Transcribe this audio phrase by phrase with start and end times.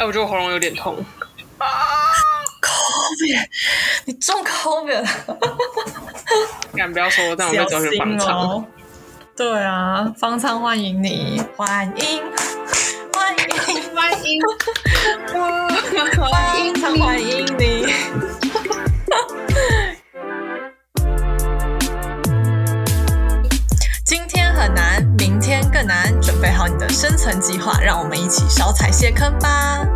[0.00, 0.96] 哎，我觉得我喉咙有点痛。
[1.58, 1.66] 啊
[2.62, 3.46] ，COVID，
[4.06, 5.38] 你中 COVID 了？
[6.74, 8.64] 敢不要说，但我会找去方舱。
[9.36, 12.22] 对啊，方舱欢迎你，欢迎，
[13.12, 14.40] 欢迎，欢迎，
[16.18, 17.86] 欢迎，欢迎你。
[24.06, 29.86] 今天很难，明天更难，准备好你的生存计划，让我们一起少踩些坑吧。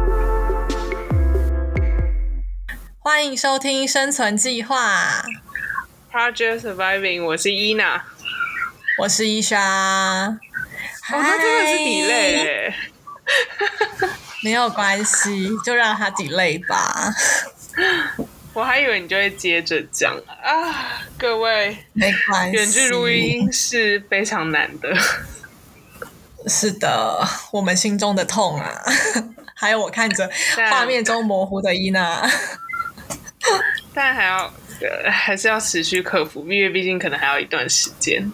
[2.98, 5.24] 欢迎收听《生存计划》
[6.12, 7.24] ，Project Surviving。
[7.24, 8.04] 我是伊娜，
[8.98, 9.58] 我是伊莎。
[9.58, 10.38] 哦，
[11.12, 12.74] 那真的是 delay，
[14.44, 17.10] 没有关系，就让它 delay 吧。
[18.52, 24.94] 我还以为你就会接着讲啊，各位，没关系，远距录音是非常难的。
[26.46, 28.82] 是的，我们心中的痛啊，
[29.54, 30.30] 还有我看着
[30.70, 32.28] 画面中模糊的伊娜。
[33.94, 34.52] 但还要
[35.10, 38.30] 还是要持续克服，因为毕竟可能还要一段时间。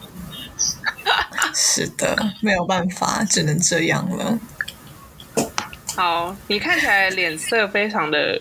[1.54, 4.38] 是的，没有办法，只能这样了。
[5.94, 8.40] 好，你看起来脸色非常的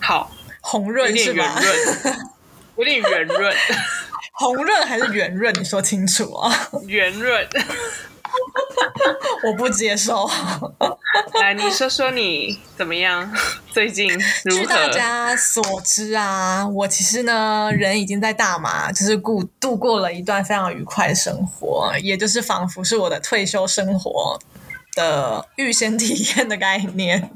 [0.00, 1.76] 好，红润，有点圆润，
[2.76, 3.54] 有点圆润，
[4.32, 5.54] 红润还是圆润？
[5.58, 6.70] 你说清楚啊！
[6.86, 7.46] 圆润。
[9.44, 10.28] 我不接受。
[11.40, 13.30] 来，你说说你怎么样？
[13.72, 14.08] 最近
[14.50, 24.38] 据大家所知啊，我其实呢，人已经在大马，就是过度过了一段非常愉快的生活，也就是仿佛是我的退休生活
[24.94, 27.30] 的预先体验的概念。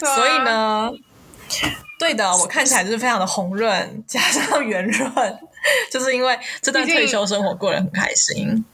[0.00, 0.90] 所以呢，
[1.98, 5.38] 对的，我看起来就是非常的红润，加上圆润，
[5.90, 8.64] 就是因为这段退休生活过得很开心。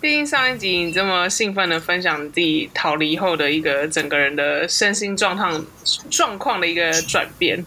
[0.00, 5.64] 毕竟上一集你这么兴奋的分享自己逃离后的一个整个人的身心状况
[6.08, 7.66] 状况的一个转变，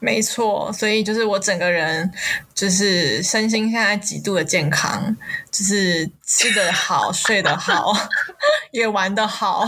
[0.00, 2.10] 没错，所以就是我整个人
[2.52, 5.16] 就是身心现在极度的健康，
[5.52, 7.92] 就是吃得好、睡得好，
[8.72, 9.64] 也玩得好，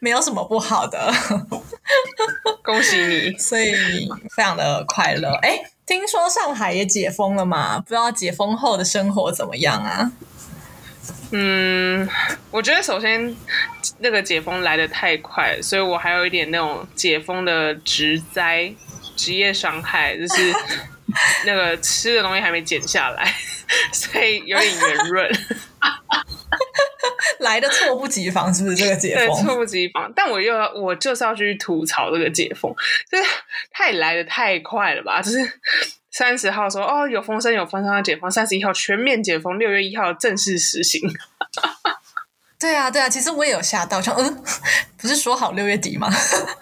[0.00, 1.10] 没有什么不好的。
[2.62, 3.72] 恭喜你，所以
[4.36, 5.32] 非常的快乐。
[5.36, 7.78] 哎，听说上海也解封了嘛？
[7.78, 10.12] 不知道解封后的生活怎么样啊？
[11.32, 12.08] 嗯，
[12.50, 13.34] 我觉得首先
[13.98, 18.72] 那个解封来的太快，所以我还有一点那种解封的职灾、
[19.16, 20.52] 职业伤害，就是
[21.46, 23.34] 那个吃的东西还没减下来，
[23.92, 25.30] 所以有点圆润。
[27.40, 29.44] 来的猝不及防，是不是这个解封？
[29.44, 32.74] 猝不及防，但我又要，我就是要去吐槽这个解封，
[33.10, 33.24] 就是
[33.70, 35.20] 太来的太快了吧？
[35.20, 35.38] 就是
[36.16, 41.02] 三十号说哦有风声有风声要解封，三十一号全面解封，六月一号正式实行。
[42.58, 44.42] 对啊，对啊，其实我也有吓到，说嗯，
[44.96, 46.08] 不是说好六月底吗？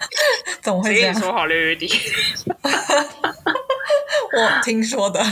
[0.61, 1.15] 怎么会这样？
[1.17, 1.87] 说好六月底，
[4.33, 5.23] 我听说的。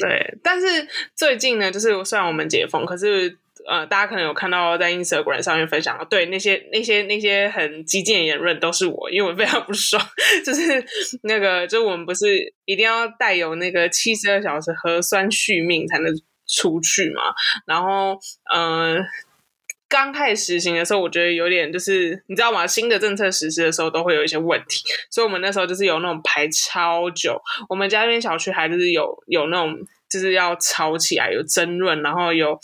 [0.00, 3.38] 对，但是最近呢，就是虽然我们解封，可是。
[3.68, 10.02] 呃，大家可能有看到在 Instagram 上面分享，对那些那些那些很激进言论都是我，因为我非常不爽，
[10.42, 10.82] 就是
[11.24, 16.10] 那个，就我们不是一定要带有那个七十二小时核酸续命才能
[16.46, 17.20] 出去嘛？
[17.66, 18.18] 然后，
[18.54, 19.04] 嗯，
[19.86, 22.66] 刚开始实行的时候，我觉得有点就是你知道吗？
[22.66, 29.76] 新的政策实施的时候都会有一些问题，所以我们那时候就是有那种排超久，我们家那边小区还是有有那种
[30.08, 32.58] 就是要吵起来，有争论，然后有。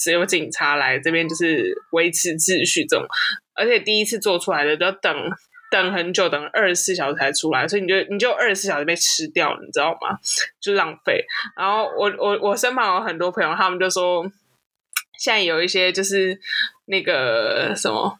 [0.00, 3.06] 只有警察来这边就是维持秩序这种，
[3.54, 5.14] 而且第一次做出来的都要等
[5.70, 10.18] 等很久，等二十四小时才出来，所以你就你就二十四小时被吃掉了，你知道吗？
[10.58, 11.26] 就浪费。
[11.54, 14.24] 然后我我我身旁有很多朋友，他们就说，
[15.18, 16.40] 现在有一些就是
[16.86, 18.18] 那个什么。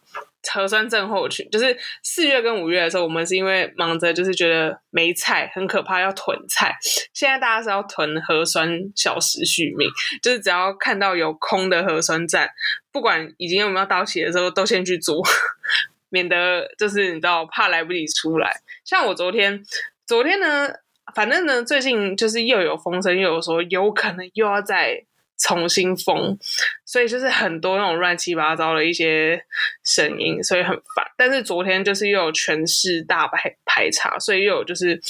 [0.53, 6.75] 核酸症候群就是四月跟五月的时候，我们是因为忙着，就是觉得没菜很可怕，要囤菜。
[7.13, 9.89] 现在大家是要囤核酸小时续命，
[10.21, 12.49] 就是只要看到有空的核酸站，
[12.91, 15.21] 不管已经有没有到期的时候，都先去租，
[16.09, 18.61] 免得就是你知道怕来不及出来。
[18.83, 19.63] 像我昨天，
[20.07, 20.69] 昨天呢，
[21.13, 25.05] 反正呢，最近就是又有风声，又有说有可能又要在。
[25.41, 26.37] 重新封，
[26.85, 29.43] 所以就是很多那种乱七八糟的一些
[29.83, 31.05] 声音，所以很烦。
[31.17, 35.01] 但是昨天就是又有全市大排排查，所以又有就是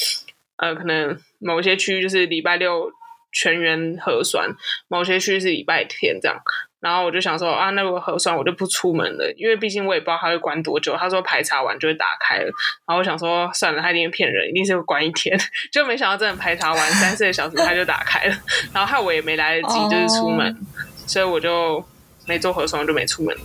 [0.55, 2.91] 呃，可能某些区域就是礼拜六
[3.33, 4.49] 全员核酸，
[4.87, 6.37] 某些区域是礼拜天这样。
[6.81, 10.97] 然后我就想说啊，那如果核酸我就不出门了，因为毕竟我也不知道他会关多久。
[10.97, 12.45] 他说排查完就会打开了。
[12.45, 15.39] 然后我想说算了，他一定骗人，一定是会关一天。
[15.71, 18.35] 就没想到真的排查完三四个小时他就打开了。
[18.73, 20.57] 然后害我也没来得及就是出门，
[21.05, 21.85] 所以我就
[22.25, 23.43] 没做核酸，就没出门了。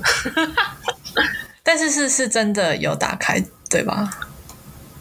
[1.63, 3.39] 但是是是真的有打开，
[3.69, 4.09] 对吧？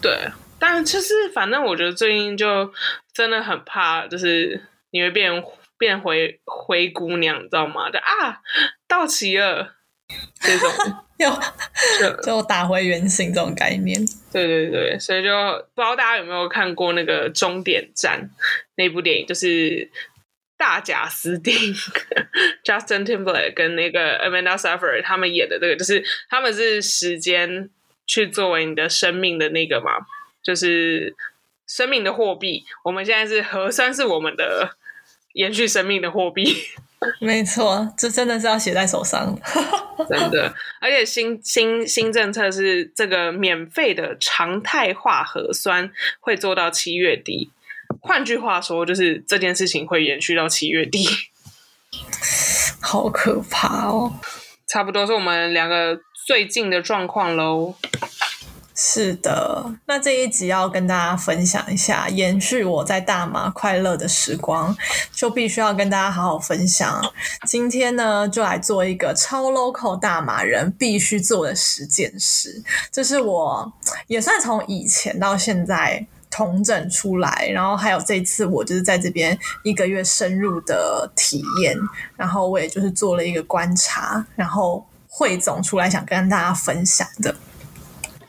[0.02, 0.12] 对，
[0.60, 2.70] 但就是反正我觉得最近就
[3.14, 4.62] 真的很怕，就是
[4.92, 5.42] 你会变
[5.78, 7.90] 变回灰姑娘，你知道吗？
[7.90, 8.42] 就啊，
[8.88, 9.76] 到齐了
[10.40, 10.70] 这种，
[12.00, 14.00] 就就打回原形这种概念。
[14.32, 15.30] 对对对，所以就
[15.74, 18.22] 不知道大家有没有看过那个《终点站》
[18.76, 19.90] 那部电影，就是
[20.58, 21.54] 大贾斯汀、
[22.64, 27.70] Justin Timberlake 跟那个 Amanda Seyfried 他们演的这个，就是他们是时间
[28.06, 29.92] 去作为你的生命的那个嘛，
[30.44, 31.16] 就是
[31.68, 32.64] 生命的货币。
[32.84, 34.78] 我们现在是核酸是我们的
[35.36, 36.54] 延续生命的货币。
[37.20, 39.38] 没错，这真的是要写在手上。
[40.10, 45.90] 真的，而且新新新政策是这个免费的常态化核酸
[46.20, 47.52] 会做到七月底。
[48.02, 51.08] 换句话说，就是这件事情会延续到七月底。
[52.82, 54.14] 好可怕哦！
[54.68, 57.76] 差不多是我们两个最近的状况喽。
[58.78, 64.76] 是的，那这一集要跟大家分享一下，延续我在大马快乐的时光，
[65.14, 67.02] 就必须要跟大家好好分享。
[67.48, 72.62] 今天呢，就来做一个超 local 大马人必须做的十件事，
[72.92, 73.74] 这是我
[74.08, 81.78] 也算从以前到现在统整出来，然后还有这次我就是在这边一个月深入的体验，
[82.18, 87.34] 然后我也就是做了一个观察，然后汇总出来想跟大家分享的。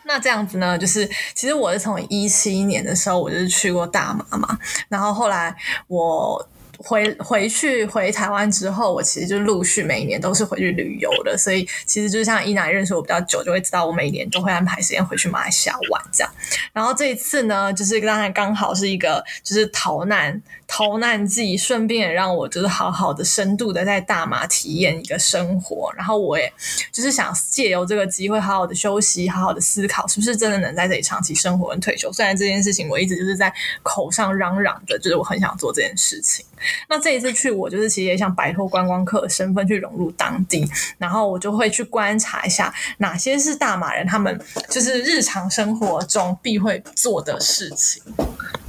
[0.06, 4.58] 那这样子呢，就是其实我是从一七年的时候，我就是去过大马嘛，
[4.88, 5.54] 然后后来
[5.88, 6.48] 我
[6.78, 16.32] 回回去回台湾之后，我其实就陆续每一年都是回去旅游的，所以其实就像伊娜认识我比较久，就会知道我每年都会安排时间回去马来西亚玩这样。
[16.72, 25.92] 然后这一次呢，就是刚才刚好是一个就是逃难逃难记，顺便也让我就是好好的深度的在大马体验一个生活。
[25.96, 26.52] 然后我也
[26.92, 32.12] 就是想借由这个机会，好好的休息，好好的思考，是不是真的能在这里长期生活跟退休。
[32.12, 33.52] 虽然这件事情我一直就是在
[33.82, 36.44] 口上嚷嚷的，就是我很想做这件事情。
[36.88, 40.68] 那这一次去，我就是其实也想摆脱观光客的身份去融入当地，
[40.98, 44.40] 然后我就会去观察一下哪些是大马人他们
[44.70, 48.02] 就是日常生活中必会做的事情。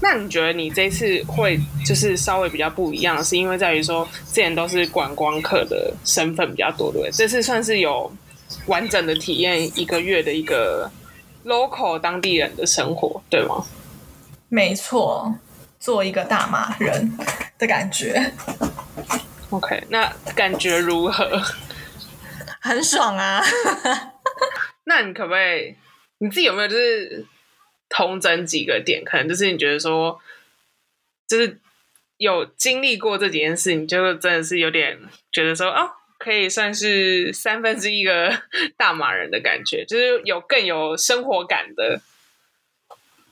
[0.10, 7.12] 那你觉得你这次会就是稍微比较不一样，是因为在于说之前都是观光客的身份比较多，对不对？
[7.12, 8.10] 这次算是有
[8.68, 10.90] 完整的体验一个月的一个
[11.44, 13.66] local 当地人的生活，对吗？
[14.48, 15.36] 没错，
[15.78, 17.12] 做一个大马人
[17.60, 18.32] 的感觉
[19.50, 21.42] ，OK，那感觉如何？
[22.62, 23.44] 很爽啊！
[24.88, 25.76] 那你可不可以
[26.20, 27.26] 你自己有没有就是
[27.90, 29.04] 通整几个点？
[29.04, 30.20] 可能就是你觉得说，
[31.28, 31.60] 就是
[32.18, 35.00] 有经历过这几件事，你就真的是有点
[35.32, 38.42] 觉得说，哦，可以算是三分之一个
[38.78, 42.02] 大马人的感觉，就是有更有生活感的。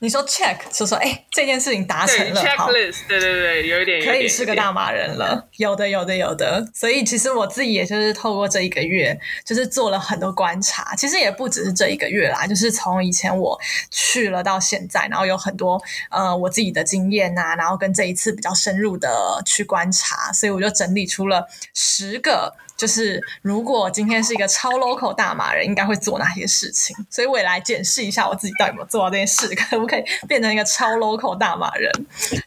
[0.05, 5.47] 你说 check，就说哎，这件事情达成了，好，checklist，对对对，有一点可以是个大马人了。
[5.57, 6.63] 有的，有的，有的。
[6.75, 10.93] 所以其实我自己也就是透过这一个月，就是做了很多观察。
[10.95, 13.59] 其实也不只是这一个月啦，就是从以前我
[13.89, 15.81] 去了到现在，然后有很多
[16.11, 22.53] 呃我自己的经验呐、然后跟这一次比较深入的去观察，所以我就整理出了十个。
[22.77, 26.95] 就是如果今天是一个超 local 大马人，应该会做哪些事情？
[27.10, 31.91] 所以我也来检视一下我自己到底有没有做到这件事， 可不可以变成一个超 local 大马人？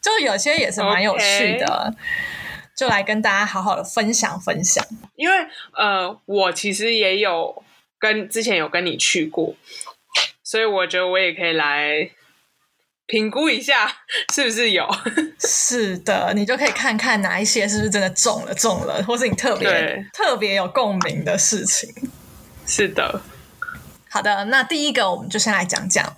[0.03, 1.95] 就有些也是蛮有趣的
[2.77, 4.85] 就来跟大家好好的分享分享。
[5.17, 5.35] 因为
[5.75, 7.63] 呃，我其实也有
[7.99, 9.55] 跟之前有跟你去过，
[10.45, 12.11] 所以我觉得我也可以来
[13.09, 13.91] 评估一下
[14.33, 14.87] 是不是有。
[15.41, 21.93] 是的，你就可以看看哪一些是不是真的中了中了，或是你特别特别有共鸣的事情。
[22.67, 23.21] 是的，
[24.11, 26.17] 好的，那第一个我们就先来讲讲，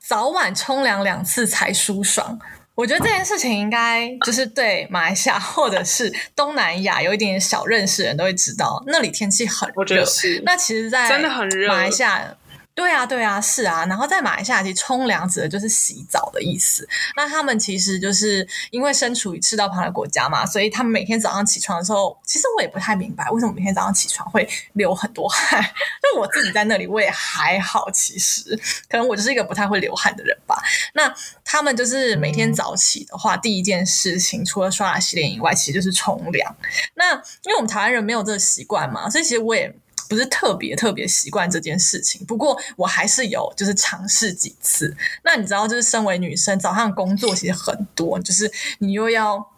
[0.00, 2.38] 早晚冲凉两次才舒爽。
[2.74, 9.74] 我觉得这件事情应该就是对马来西亚或者是东南亚有一点小认识的人都会知道，那里天气很热。
[9.76, 12.36] 我觉得是那其实，在真的很热马来西亚。
[12.74, 13.86] 对啊，对啊，是啊。
[13.86, 16.86] 然后在马来西亚，其实冲凉指的就是洗澡的意思。
[17.16, 25.62] 那他们其实就是因为身处于赤道旁的国家嘛，所以他们每天早上起床的时候，其实我也不太明白为什么每天早上起床会流很多汗。
[26.02, 30.60] 就我自己在那里，我也还好，其实可能我就是一个不太会流汗的人吧。
[30.94, 31.14] 那
[31.44, 36.56] 他们就是每天早起的话，第一件事情除了刷牙洗脸以外，其实就是冲凉。
[36.94, 39.72] 那因为我们台湾人没有这个习惯嘛，所以其实我也。
[40.08, 44.94] 不是特别特别习惯这件事情，不过我还是有就是尝试几次。
[45.22, 49.50] 那你知道，就是身为女生，早上工作其实很多，就是你又要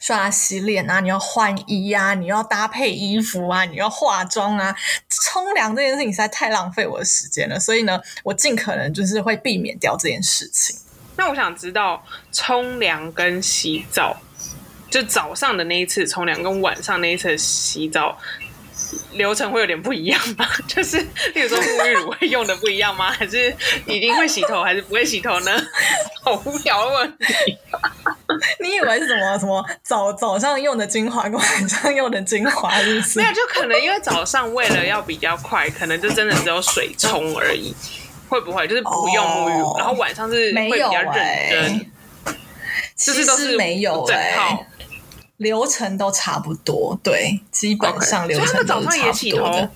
[0.00, 4.74] 刷牙洗脸啊，你要换衣啊，你要搭配衣服啊，你要化妆啊，
[5.08, 10.76] 冲凉这件事情实在太浪费我的时间了，所以呢，我尽可能就是会避免掉这件事情。
[11.16, 14.20] 那我想知道，冲凉跟洗澡，
[14.90, 18.18] 就早上的那一次冲凉跟晚上那一次洗澡。
[19.12, 20.48] 流程会有点不一样吧？
[20.66, 20.98] 就是，
[21.34, 23.10] 例如说沐浴乳会用的不一样吗？
[23.10, 23.54] 还是
[23.86, 25.52] 一定会洗头，还是不会洗头呢？
[26.22, 27.58] 好无聊问题。
[28.60, 33.18] 你以为是什么什么早早上用的精华跟晚上用的精华是不是？
[33.18, 37.74] 没有，就可能因为早上为了要比较快，可能就真的只有水冲而已。
[38.28, 39.76] 会不会就是不用沐浴乳？
[39.78, 41.90] 然后晚上是会比较认真。
[42.96, 44.64] 其实都是没有整套。
[45.44, 49.70] 流程都差不多，对，基本上流程都差不多的。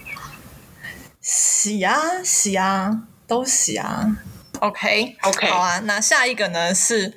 [1.21, 4.17] 洗啊洗啊，都洗啊。
[4.61, 5.79] OK OK，好啊。
[5.81, 7.15] 那下一个呢，是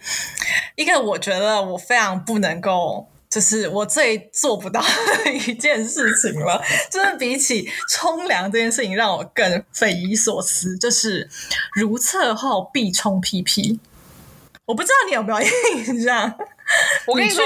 [0.76, 6.62] 一个我觉得我非常不能够，就是我最做不到的一件事情了。
[6.92, 11.30] 就是比起冲凉这件事情，让我更匪夷所思，就是
[11.74, 13.80] 如厕后必冲屁屁。
[14.66, 16.36] 我不知道你有没有印象。
[17.08, 17.44] 我跟你说，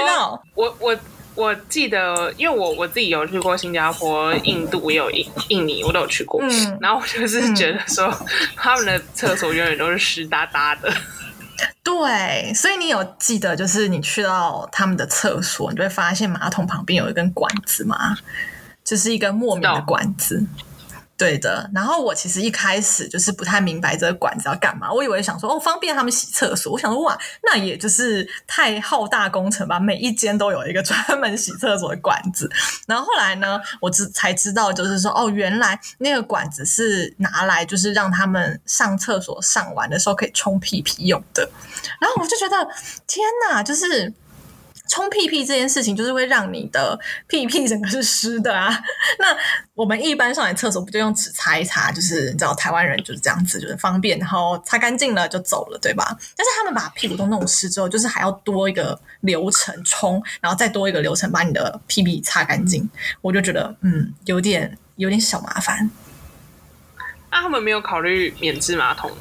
[0.54, 0.96] 我我
[1.34, 6.40] 我记得，因为我我自己有去过新加坡、印度，也有印印尼，我都有去过。
[6.42, 8.12] 嗯，然后我就是觉得说，
[8.56, 10.92] 他们的厕所永远都是湿哒哒的。
[11.82, 18.16] 对，所以你有记得，就是你去到他们的厕所，你就会发现马桶旁边有一根管子吗？
[18.84, 20.44] 就是一根莫名的管子。
[21.18, 32.50] 对的，然后我其实一开始就是不太明白这个管子要干嘛，我以为想说哦方便他们洗厕所，我想说哇那也就是太浩大工程吧，每一间都有一个 专门洗厕所的管子。
[32.86, 41.48] 然后后来呢，我知才知道就是说哦原来那个管子是拿来就是让他们上厕所上完的时候可以冲屁屁用的。
[41.98, 42.56] 然后我就觉得
[43.06, 44.12] 天哪，就是。
[44.88, 48.68] 冲屁屁这件事情，就是会让你的屁屁整个是湿的啊。
[49.18, 49.36] 那
[49.74, 56.16] 我们一般上来厕所不就用纸擦一擦，就是你知道台湾人就是这样子，就是方便，然后擦干净了就走了，对吧？
[56.36, 62.88] 但是他们把屁股都弄湿之后，就是还要多一个流程冲，然后再多一个流程把你的屁屁擦干净，
[63.20, 65.90] 我就觉得嗯，有点有点小麻烦。
[67.36, 69.10] 那他们没有考虑免治马桶？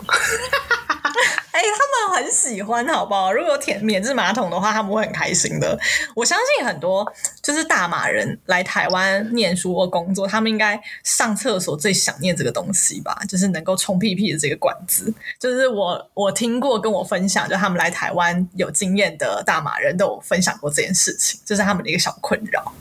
[1.51, 3.33] 哎，他们很喜欢，好不好？
[3.33, 5.77] 如果填免治马桶的话，他们会很开心的。
[6.15, 7.05] 我相信很多
[7.43, 13.13] 就是大马人来台湾念书或工作，他们应该上厕所最想念这个东西吧？
[13.27, 15.13] 就是能够冲屁屁的这个管子。
[15.37, 22.71] 就是我我听过跟我分享，就他们来台湾有经验的大马人都有分享过这件事情，这是他们的一个小困扰。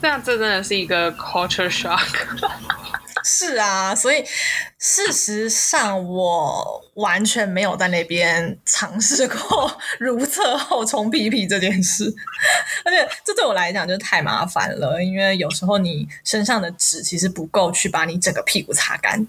[0.00, 2.04] 那这真的是一个 culture shock。
[3.24, 4.24] 是啊，所以
[4.78, 12.14] 事实上我完全没有在那边尝试过 如厕后冲屁屁这件事，
[12.84, 19.26] 而且这对我来讲就太麻烦了，因为有时候你身上的纸其实不够去把你整个屁股擦干，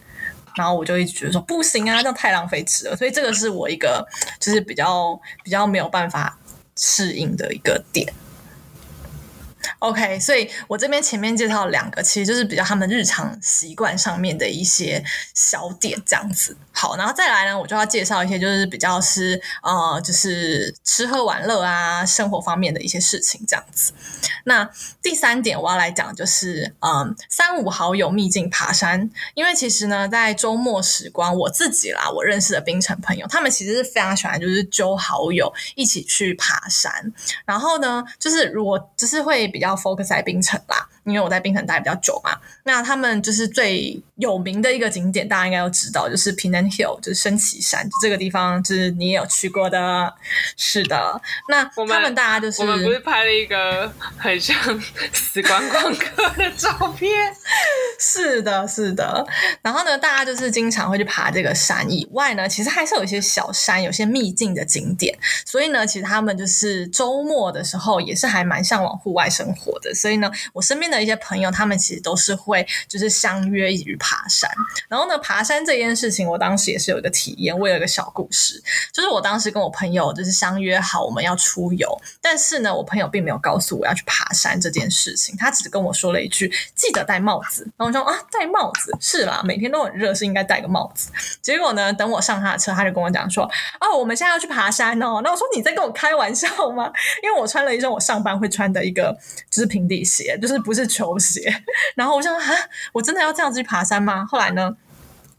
[0.55, 4.05] 然后我就一直觉得说不行啊，这样太浪费纸了，所以这个是我一个
[4.39, 6.37] 就是比较比较没有办法
[6.75, 8.11] 适应的一个点。
[9.79, 16.55] OK，所以我这边前面介绍两个，其实就是比较他们日常习惯上面的一些小点，这样子。
[16.71, 23.91] 好，然后再来呢，我就要介绍一些就是比较是呃，就是吃喝玩乐啊，生活方面的一些事情这样子。
[24.45, 24.69] 那
[25.01, 29.09] 第三点我要来讲就是，嗯，三五好友秘境爬山。
[29.33, 37.11] 因为其实呢，在周末时光，我自己啦，我认识的冰城朋友，他们其实是非常喜欢就是揪好友一起去爬山。
[37.45, 40.87] 然后呢，就是如果就是会比较 focus 在冰城啦。
[41.09, 50.13] 因为我在冰城待比较久嘛，那他们就是最有名的一个景点，大家应该都知道，就是平南 hill，就是升旗山这个地方，就是你也有去过的。
[50.55, 54.55] 是的，那他们大家就是我们不是拍了一个很像
[55.11, 57.09] 死观光客的照片？
[57.99, 59.25] 是的，是的。
[59.63, 65.17] 然后呢，大家就是经常会去爬这个山以外呢，其实还是有一些小山，有些秘境的景点。
[65.45, 69.93] 所以呢，其实他们就是周末的时候也是还蛮向往户外生活的。
[69.95, 70.98] 所以呢，我身边的。
[71.01, 74.49] 一些朋友，他们其实都是会就是相约一起去爬山。
[74.87, 77.57] 然后呢，爬山这件事情，我当时也是有一个体验。
[77.57, 78.61] 我有一个小故事，
[78.93, 81.89] 就是我当时跟我朋友就是相约好我们要出游，
[82.21, 93.43] 但是呢，我朋友并没有告诉我要去爬山这件事情，他只跟我说了一句：“记得戴帽子。”然后我说：“啊，戴帽子是啦，每天都很热，是应该戴个帽子。”结果呢，等我上他的车，他就跟我讲说
[93.79, 96.91] ：“哦，我们现在要去爬山哦。”那我说：“你在跟我开玩笑吗？”
[97.23, 99.17] 因为我穿了一双我上班会穿的一个
[99.49, 100.88] 就是平底鞋，就是不是。
[100.89, 101.63] 球鞋，
[101.95, 102.41] 然后我想啊，
[102.91, 104.25] 我真的要这样子去爬山吗？
[104.25, 104.75] 后来呢，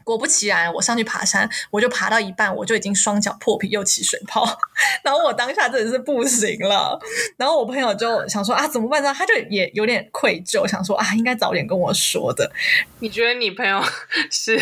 [0.03, 4.43] 果不其然，我上去爬山，我就爬到一半，我就已经双脚破皮又起水泡，
[5.03, 6.99] 然后我当下真的是不行了。
[7.37, 9.13] 然后我朋友就想说啊，怎么办呢？
[9.13, 12.51] 他就也有点愧疚，想说啊，应该早点跟我说的。
[12.99, 13.83] 你觉得你朋友
[14.31, 14.57] 是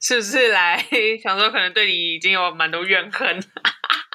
[0.00, 0.82] 是不是来
[1.22, 3.42] 想说，可能对你已经有蛮多怨恨？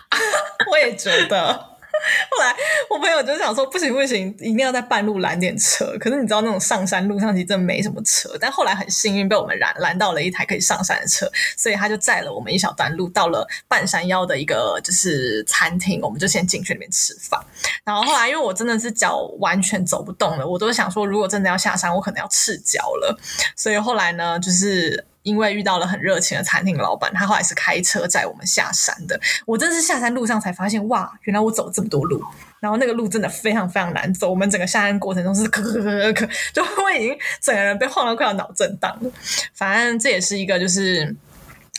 [0.72, 1.72] 我也觉得。
[2.32, 2.56] 后来
[2.90, 5.96] 我朋友就想说，不行不行，一定要在半路拦点车。
[6.00, 8.30] 可是你知道那种上山路上其实真的没什么车。
[8.40, 17.40] 但后来很幸运被我们拦拦到了一台可以上山的车，所以他就载了我们一小段路到了半山腰的一个就是餐厅，我们就先进去那边吃饭。
[17.84, 23.18] 然后后来因为我真的是脚完全走不动了，我都想说如果真的要下山，我可能要赤脚了。
[23.56, 25.06] 所以后来呢，就是。
[25.24, 29.20] 因为遇到了很热情的餐厅老板，他后来是开车载我们下山的。
[29.46, 32.24] 我真是下山路上才发现，哇，原来我走这么多路，
[32.60, 34.30] 然后那个路真的非常非常难走。
[34.30, 39.12] 我们整个下山过程中是咳咳咳咳咳，就我已经整个人被晃到快要脑震荡了。
[39.54, 41.16] 反正这也是一个就是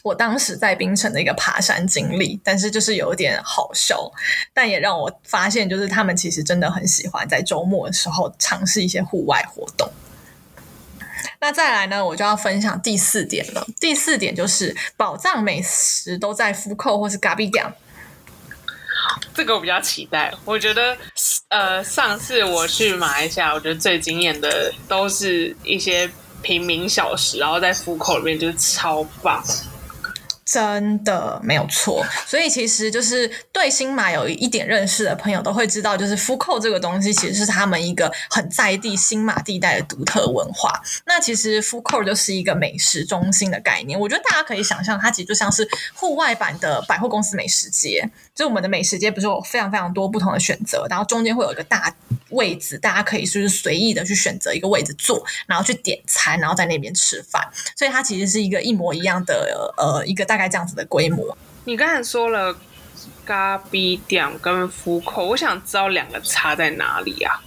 [0.05, 4.11] 我当时在冰城的一个爬山经历，但是就是有点好笑，
[4.55, 9.91] 但也让我发现，就是他们其实真的很喜欢在周末的时候尝试一些户外活动。
[11.43, 13.67] 那再来呢，我就要分享第四点了。
[13.81, 17.67] 第四点就是宝藏美食都在福扣或是咖喱店。
[19.35, 20.33] 这个我比较期待。
[20.45, 20.97] 我觉得，
[21.49, 26.09] 呃，上次我去马来西亚，我觉得最惊艳的都是一些
[26.43, 29.45] 平民小食，然后在福扣里面就是超棒。
[30.53, 40.79] 真的没有错，所以其实就是对新马有一点认识的朋友都会知道，就是福扣这个东西其实是他们一个很在地新马地带的独特文化。
[41.07, 48.07] 那其实福扣就是一个美食中心的概念，我觉得大家可以想象，它其实就像是户外版的百货公司美食街。
[48.35, 51.95] 就我们的美食街不是有非常非常多不同的选择，然后中间会有一个大
[52.31, 57.47] 位置，大家可以就是随意的去选择一个位置坐，然后去点餐，然后在那边吃饭。
[57.77, 61.37] 所以它其实是一个一模一样的呃一个大概这样子的规模。
[61.65, 62.57] 你刚才说了
[63.25, 67.41] 咖喱店跟福口，我想知道两个差在哪里啊？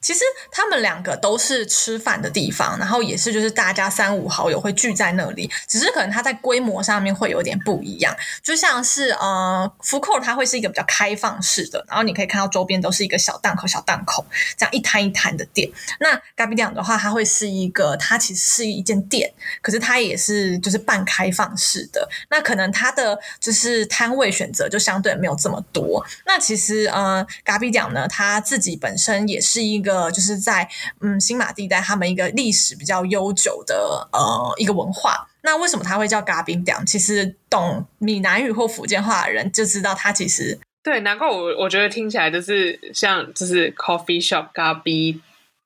[0.00, 0.20] 其实
[0.52, 8.16] 他们两个都是吃饭的地方，然后也是就是大家三五好友会聚在那里，只是可能它在规模上面会有点不一样。
[8.42, 14.24] 就像是呃福扣，它会是一个比较开放式的，然后你可以看到周边都是一个小档口、小档口
[14.56, 15.68] 这样一摊一摊的店。
[15.98, 22.08] 那咖比店的话，它会是一个，它其实是一间店，可是它也是就是半开放式的。
[22.30, 26.06] 那可能它的就是摊位选择就相对没有这么多。
[26.24, 29.87] 那其实呃咖比店呢，它自己本身也是一个。
[29.88, 30.68] 个就是在
[31.00, 35.26] 嗯新马地带，他们一个历史比较悠久的呃一个文化。
[35.42, 36.76] 那为什么它会叫嘎宾店？
[36.84, 45.20] 其实懂闽南语或福建话的人就知道，它其实对，难怪我我觉得听起来就是像就是 coffee shop 嘎比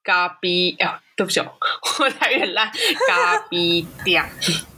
[0.05, 1.41] 嘎比哎，对不起，
[2.01, 2.71] 我太有点烂，
[3.09, 4.25] 嘎比店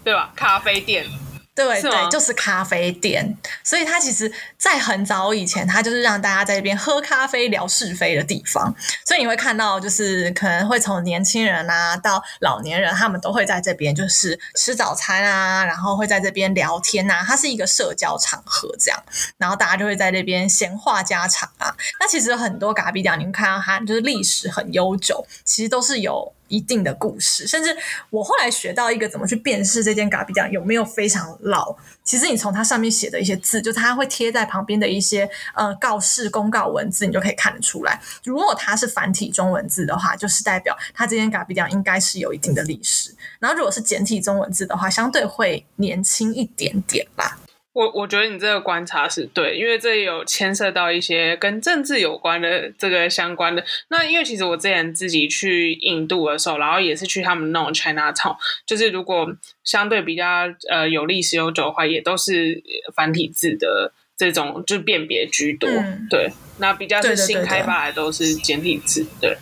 [0.03, 0.33] 对吧？
[0.35, 1.07] 咖啡店。
[1.55, 8.75] 对对，就是咖啡店，所以它其实，在很早以前，它就是让大家在这边喝咖啡、聊是非的地方。
[9.07, 17.25] 所以你会看到，就是可能会从年轻人啊到老年人，他们都会在这边就是吃早餐啊，然后会在这边聊天啊。
[17.25, 19.01] 它是一个社交场合，这样，
[19.39, 21.73] 然后大家就会在这边闲话家常啊。
[22.01, 26.33] 那其实很多咖啡店，你们看到它就是历史很悠久，其实都是有。
[26.49, 27.77] 一定的故事，甚至
[28.11, 31.75] 我后来学到一个怎么去辨识这间咖啡店有没有非常老。
[32.03, 38.01] 其实你从它上面写的一些字，就它会贴在旁边的一些呃告示公告文字，你就可以看得出来。
[38.25, 43.15] 如果它是繁体中文字的话，就是代表它这间咖啡店应该是有一定的历史。
[43.39, 47.39] 然后如果是简体中文字的话，相对会年轻一点点吧。
[47.75, 53.63] 我我觉得你这个观察是对，因为这有牵涉到一些跟政治有关的这个相关的。
[53.89, 59.27] 那因为其实我之前自己去印度的时候，然后也是去他们那种 China Town，就是如果
[59.65, 60.25] 相对比较
[60.71, 62.63] 呃有历史悠久的话，也都是
[62.95, 65.69] 繁体字的这种，就辨别居多。
[66.09, 69.05] 对，那比较是新开发的都是简体字。
[69.21, 69.37] 对。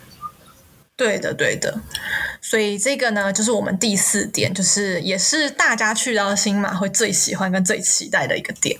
[0.96, 1.80] 对的，对的，
[2.40, 8.78] 所以这个呢，就是我们第四点，就是也是大家去到新马会最喜欢跟最期待的一个点。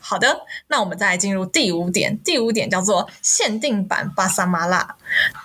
[0.00, 4.96] 好的，那我们再来进入第五点，第五点叫做限定版巴沙马拉。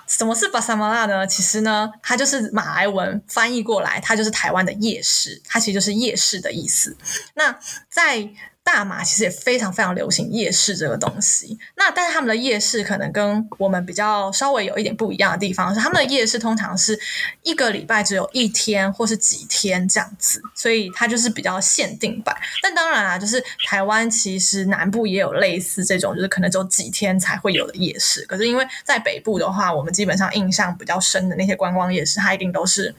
[0.06, 1.26] 什么是巴沙马拉呢？
[1.26, 6.94] 其实呢，它就是马来文翻译过来，它就是台湾的夜市，它其实就是夜市的意思。
[7.34, 7.58] 那
[7.88, 8.28] 在
[8.72, 16.96] 大马其实也非常非常流行夜市这个东西，那但是他们的夜市可能跟我们比较稍微有一点不一样的地方是，他们的夜市通常是
[17.42, 22.32] 一个礼拜只有一天或是几天这样子，所以它就是比较限定版。
[22.62, 28.24] 但当然啊，就是台湾其实南部也有类似这种，就是可能只有几天才会有的夜市。
[28.26, 32.94] 可是因为在北部的话，我们基本上印象比较深的那些观光夜市，它一定都是。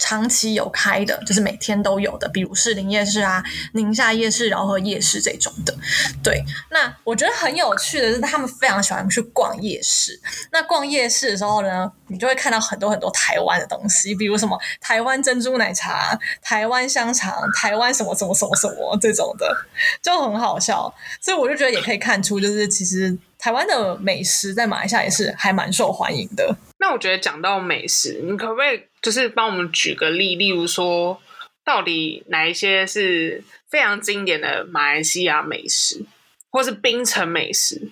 [0.00, 5.76] 长期有开的，就是每天都有的，比如士林夜市啊、宁夏夜市、饶河夜市这种的。
[6.22, 10.18] 对，那我觉得很有趣的是，他们非常喜欢去逛夜市。
[10.50, 19.54] 那逛夜市的时候呢，你就会看到很多很多台湾的东西，比如什么台湾珍珠奶茶、台湾香肠、台湾什么什么什么什么这种的，
[20.02, 20.92] 就很好笑。
[21.20, 26.54] 所以我就觉得也可以看出，就是其实台湾的美食在马来西亚也是还蛮受欢迎的。
[26.78, 31.18] 那我觉得讲到美食，你可不可以就是帮我们举个例，例如说，
[31.64, 36.04] 到底哪一些是非常经典的马来西亚美食，
[36.50, 37.90] 或是槟城美食？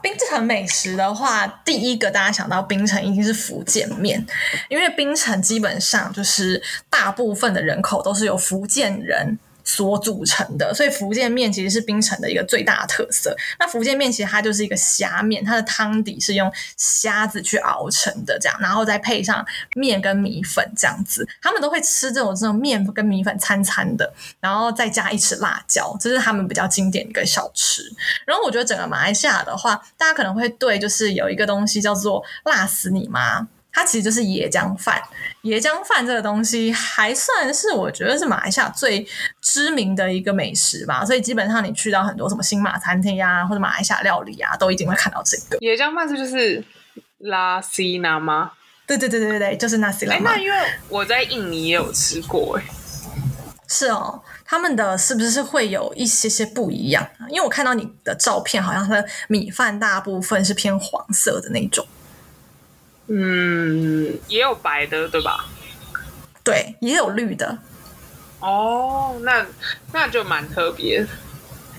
[0.00, 4.24] 槟城美食的话，第一个大家想到槟城一定是福建面，
[4.68, 9.38] 因为槟城基本上就是大部分的人口都是由福建人。
[9.66, 13.36] 所组成的，所以福建面其实是槟城的一个最大的特色。
[13.58, 21.28] 那福建面其实它就是一个虾面，它的汤底是用虾子去熬成的，这样，然后再配上面跟米粉这样子。
[21.42, 27.82] 他们都会吃这种这种面跟米粉餐餐的，然后再加一匙辣椒，这是他们比较经典一个小吃。
[28.24, 33.48] 然后我觉得整个马来西亚的话，大家可能会对就是有一个东西叫做辣死你妈。
[33.76, 35.02] 它其实就是椰浆饭，
[35.42, 39.06] 椰浆饭这个东西还算是我觉得是马来西亚最
[39.42, 46.64] 知名的一个美食吧，所以基本上你去到很多什么新马餐厅呀，或者马来西亚料理啊，都一定会看到这个椰浆饭，这就是
[47.18, 48.52] 拉西纳吗？
[48.86, 50.14] 对对对对对就是那西拉。
[50.14, 50.56] 哎，那因为
[50.88, 52.64] 我在印尼也有吃过，哎，
[53.68, 57.06] 是哦，他们的是不是会有一些些不一样？
[57.28, 61.86] 因为我看到你的照片，好像它的米饭大部分是偏黄色的那种。
[63.08, 65.46] 嗯，也有白的，对吧？
[66.42, 67.58] 对，也有绿的。
[68.40, 69.46] 哦，那
[69.92, 71.06] 那就蛮特别。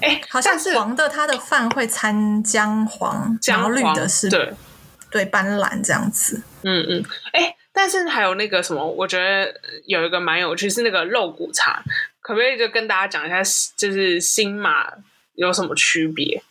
[0.02, 4.54] 哎，好像是黄的，它的饭会掺姜黄，然后绿的是对
[5.10, 6.42] 对斑斓这样子。
[6.64, 9.54] 嗯嗯，哎，但是还有那个什么，我觉得
[9.86, 11.84] 有一个蛮有趣，是那个肉骨茶，
[12.22, 13.42] 可不可以就跟大家讲一下，
[13.76, 14.92] 就是新马
[15.36, 16.44] 有什么区别？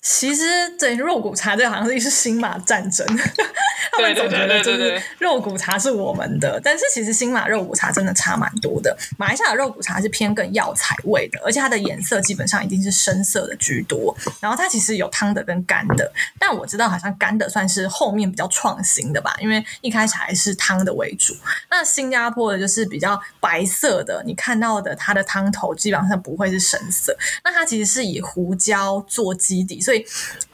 [0.00, 0.44] 其实
[0.78, 3.04] 对肉骨茶，这好像是一是新马战争，
[3.92, 8.96] 他们总觉得就是肉骨茶是我们的，但是其实新马肉骨茶真的差蛮多的。
[9.18, 14.16] 马来西亚的肉骨茶是偏更药材味的，而且它的颜色基本上一定是深色的居多。
[14.40, 21.34] 然后它其实有汤的跟干的，但我知道好像干的算是后面比较创新的吧，因为一开始还是汤的为主。
[21.68, 29.82] 那新加坡的就是比较白色的，你看到的它的汤头基本上不会是深色，那它其实是以胡椒做基底。
[29.88, 30.04] 所以，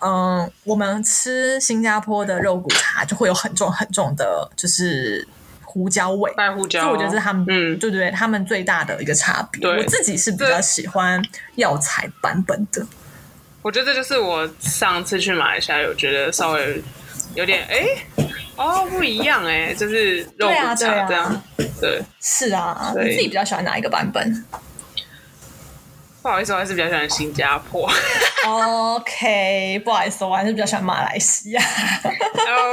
[0.01, 5.27] 嗯，我们吃新加坡的肉骨茶就会有很重很重的，就是
[5.65, 6.83] 胡椒味，白胡椒。
[6.83, 9.69] 所以我觉得是他们，嗯，对对，他们最大的一个差别。
[9.69, 11.21] 我自己是比较喜欢
[11.57, 12.87] 药材版本的。
[13.61, 16.81] 我觉得这就是我上次去马来西亚有觉得稍微
[17.35, 17.89] 有点哎，
[18.55, 21.43] 哦，不一样哎，就是肉骨茶这样。
[21.81, 24.45] 对，是啊，你自己比较喜欢哪一个版本？
[26.25, 27.87] 不好意思，我还是比较喜欢新加坡。
[28.47, 31.63] OK，不好意思，我还是比较喜欢马来西亚。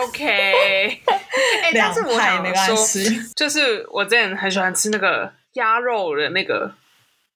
[0.06, 1.02] OK，
[1.74, 3.22] 两派没关系。
[3.36, 6.74] 就是我之前很喜欢吃那个鸭肉的那个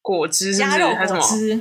[0.02, 1.60] 果汁，鸭肉果汁，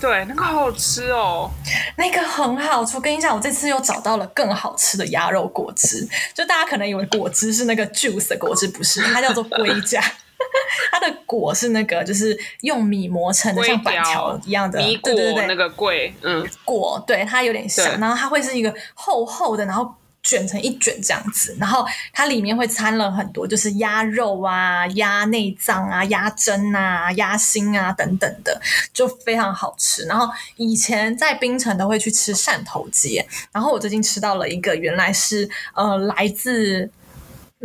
[0.00, 1.48] 对，那个好好吃哦。
[1.96, 6.04] 那个很好吃，我跟你讲，我这次又找到了更好吃的鸭肉果汁。
[6.34, 10.02] 就大家可能以为果汁是那个 juice 的果汁，不是，它叫做龟甲。
[10.90, 15.12] 它的果是那个，就是用米磨成的，像板条一样的米果，
[15.46, 28.60] 那个桂，嗯，果，对，它有点像，然后它会是一个厚厚的，然后卷成一卷这样子，然后它里面会掺了很多，就是鸭肉啊、鸭内脏啊、鸭胗啊、鸭心啊等等的，
[28.92, 30.04] 就非常好吃。
[30.04, 36.90] 然后以前在冰城都会去吃汕头街，然后我最近吃到了一个，原来是呃来自。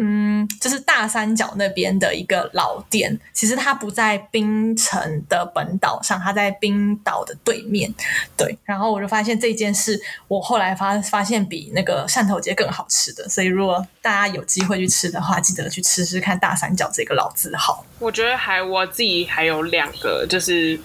[0.01, 7.93] 嗯，就是大三角那边的一个老店，其实它不在冰城的本岛上，它在冰岛的对面。
[8.37, 17.85] 对，然后我就发现这件事，我后来发发现比那个汕头街更好吃的，所以如果大家有机会去吃的话，记得去吃吃看大三角这个老字号。
[17.99, 20.79] 我觉得还我自己还有两个，就是。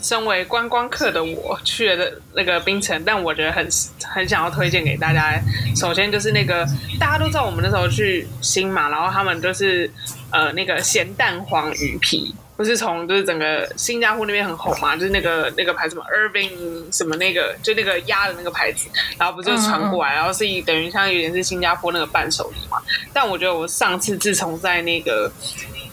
[0.00, 3.68] 身为观光客的我去了那个冰城，但我觉得很
[4.04, 5.40] 很想要推荐给大家。
[5.74, 6.64] 首先就是那个
[7.00, 9.90] 大家都知道，我们那时候去新马，然后他们就是
[10.30, 22.78] 呃那个咸蛋黄鱼皮，不是从就是整个新加坡那边很红嘛，就是那个那个牌子什么 Irving 什么那个就那个鸭的那个牌子，然后不就传过来，然后是以等于像有点是新加坡那个伴手礼嘛。
[23.12, 25.30] 但我觉得我上次自从在那个。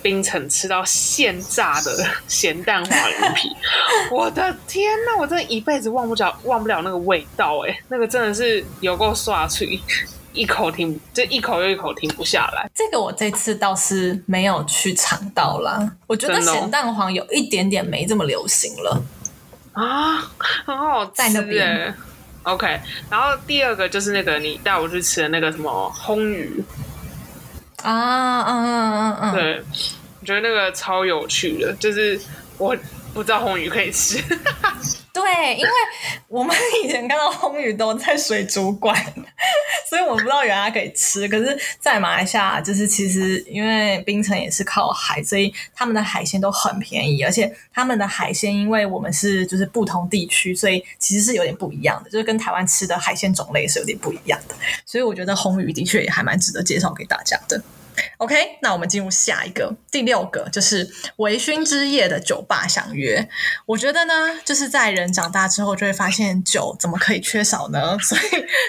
[0.05, 3.49] 冰城吃到现炸的咸蛋黄鱼皮，
[4.13, 5.19] 我的天呐！
[5.19, 9.81] 我真的一辈子忘不了忘不了那个味道哎，那个真的是有够刷脆，
[10.31, 12.69] 一口停，就一口又一口停不下来。
[12.75, 15.91] 这个我这次倒是没有去尝到啦。
[16.05, 19.03] 我觉得咸蛋黄有一点点没这么流行了。
[19.73, 21.91] 啊，很好吃在那边
[22.43, 26.63] OK，然后第二个就是那个你带我去吃的那个什么烘鱼，
[27.85, 29.63] 啊，嗯嗯嗯嗯，对，
[30.19, 32.19] 我觉得那个超有趣的，就是
[32.57, 32.75] 我
[33.13, 34.17] 不知道红鱼可以吃，
[35.15, 35.71] 对，因为
[36.27, 38.93] 我们以前看到红鱼都在水族馆，
[39.89, 41.25] 所以我不知道原来可以吃。
[41.29, 54.55] 可是，在马来西亚，就是其实因为槟城也是靠海，所以他们的海鲜都很便宜，而且他们的海鲜，因为我们是就是不同地区，所以其实是有点不一样的，就是跟台湾吃的海鲜种类是有点不一样的。
[54.85, 57.63] 所以我觉得红鱼的确也还蛮值得介绍给大家的。
[58.17, 63.27] OK，那我们进入下一个第六个，就是微醺之夜的酒吧相约。
[63.65, 67.97] 我觉得呢，就是在人长大之后，就会发现酒怎么可以缺少呢？
[68.01, 68.21] 所以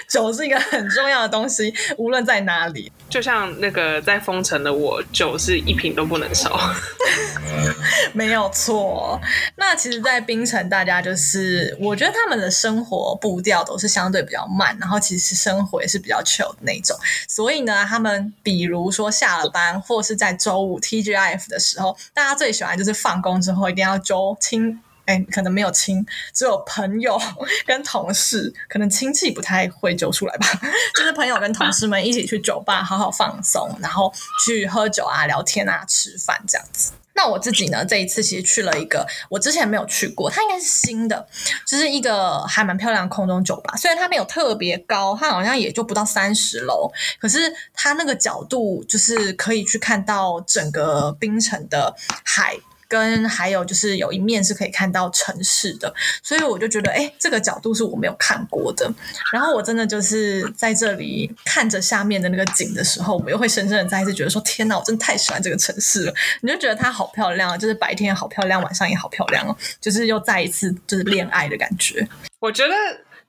[0.09, 2.91] 酒是一个很重要的东西，无论在哪里。
[3.09, 6.59] 就像那个在封城的我，酒是一瓶都不能少。
[8.13, 9.19] 没有错。
[9.55, 16.97] 那其实，在槟城，大家就是我觉得他们的生活步调都是相对比较慢，然后其实生活也是比较 chill 的那种。
[17.27, 24.79] 所以呢，他们比如说下了班或是在周五 TGIF 的时候，大家最喜欢就是放工之后一定要揪亲。
[25.07, 27.17] 哎，可能没有亲，只有朋友
[27.65, 30.45] 跟同事，可能亲戚不太会揪出来吧。
[30.95, 34.11] 就是朋友跟同事们一起去酒吧好好放松，然后
[34.45, 36.91] 去喝酒啊、聊天啊、吃饭这样子。
[37.17, 41.27] 那我自己呢，这一次其实去了一个我之前没有去过，它应该是新的，
[41.65, 43.75] 就是一个还蛮漂亮的空中酒吧。
[43.75, 52.55] 虽然它没有特别高，它好像也就不到三十楼，可是它那个角度就是可以去看到整个冰城的海。
[52.87, 58.89] 跟还有就是有一面是可以看到城市的，所以我就觉得，哎，这个角度是我没有看过的。
[59.33, 66.13] 然后我真的就是在这里看着下面的那个景的时候，我又会深深的再一次觉得说，天哪，我真的太喜欢这个城市了。
[66.41, 72.07] 你就觉得它好漂亮啊，就是白天好漂亮，晚上也好漂亮哦，就是又再一次就是恋爱的感觉。
[72.39, 72.73] 我觉得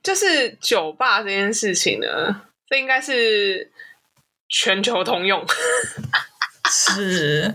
[0.03, 3.71] 就是酒吧这件事情呢，这应该是
[4.49, 5.45] 全球通用。
[6.71, 7.55] 是，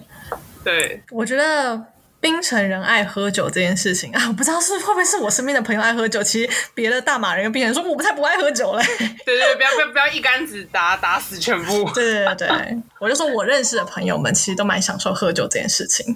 [0.65, 1.92] 对，我觉得。
[2.23, 8.83] 槟城人爱喝酒这件事情啊，我 不知道是会不会是我身边的朋友爱喝酒，其实别的大马人跟槟城人说我们才不爱喝酒嘞。
[9.25, 11.83] 对对，不要不要不要一竿子打打死全部。
[11.93, 16.15] 对对对，我就说我认识的朋友们其实都蛮享受喝酒这件事情。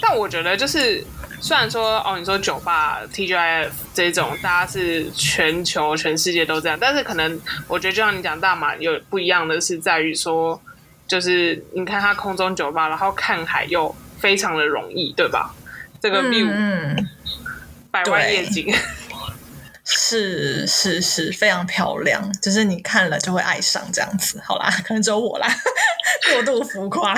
[0.00, 1.04] 但我觉得就是，
[1.40, 10.62] 虽然说哦，你说酒吧 TGIF 这种，大家是全球全世界都这样，但是可能我觉得就像你讲大马有不一样的是在于说，
[11.08, 13.92] 就是你看它空中酒吧，然后看海又。
[14.24, 15.54] 非常的容易，对吧？
[16.00, 17.08] 这个 view，嗯，
[17.90, 18.74] 百万夜景，
[19.84, 24.40] 是是是，非常漂亮，就是你看了就会爱上这样子。
[24.42, 25.46] 好啦，可能只有我啦，
[26.32, 27.14] 过度浮夸。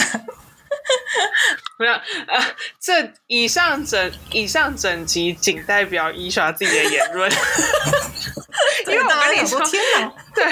[1.79, 2.43] 没有，呃，
[2.81, 7.31] 这以上整以上整集仅代表伊莎自己的言论，
[8.87, 10.45] 因为我跟你说，天哪，对，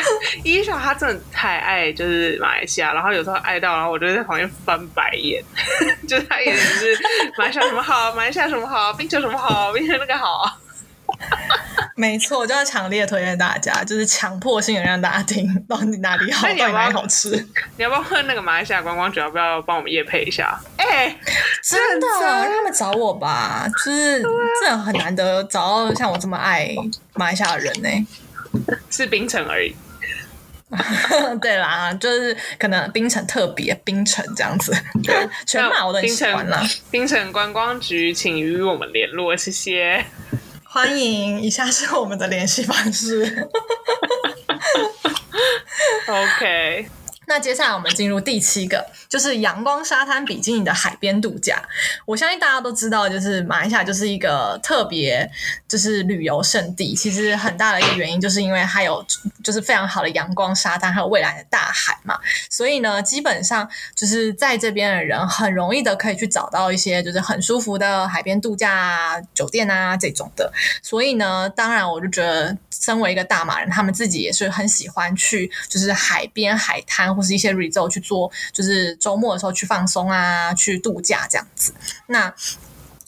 [0.42, 5.42] 伊莎她真的太爱就是马来西亚，然后有时候爱到，然后我就在旁边翻白眼，
[6.07, 6.99] 就是她也是
[7.38, 10.59] 马来西亚什么好，马来西亚什么好，冰球什么好，冰球那个好。
[11.96, 17.30] 没错，我就要强烈推荐大家，就是强迫性的让大家听 到底哪里好，到底哪里好吃。
[17.76, 20.60] 你要不要问那个马来西亚观光局要不要帮我们夜配一下？
[20.76, 21.16] 哎，
[21.62, 26.74] 真的，让他们找我吧，就是真的很难得找到像我这么爱
[27.14, 28.06] 马来西亚的人呢、
[28.90, 29.74] 是冰城而已。
[31.40, 34.76] 对啦，就是可能冰城特别冰城这样子，
[35.46, 36.60] 全马我都很喜欢啦。
[36.90, 40.04] 冰城观光局，请与我们联络，谢谢。
[40.74, 43.22] 欢迎，以下是我们的联系方式。
[46.08, 46.88] OK，
[47.26, 51.62] 那接下来我们进入第七个，就是阳光沙滩比基尼的海边度假。
[52.06, 55.30] 我相信大家都知道，就是马来西亚就是一个特别
[55.68, 56.94] 就是旅游胜地。
[56.94, 59.04] 其实很大的一个原因，就是因为它有
[59.42, 62.18] 就是非常好的阳光沙滩，还有蔚蓝的大海嘛。
[62.50, 70.52] 所以呢，基本上就是在这边的人很容易的可以去找到一些就是很舒服的海边度假啊、酒店啊这种的。
[70.82, 81.73] 所以呢，当然我就觉得，身为一个大马人，他们自己也是很喜欢去就是海边海滩或是一些 resort 去做，就是周末的时候去放松啊、去度假这样子。
[82.09, 82.33] 那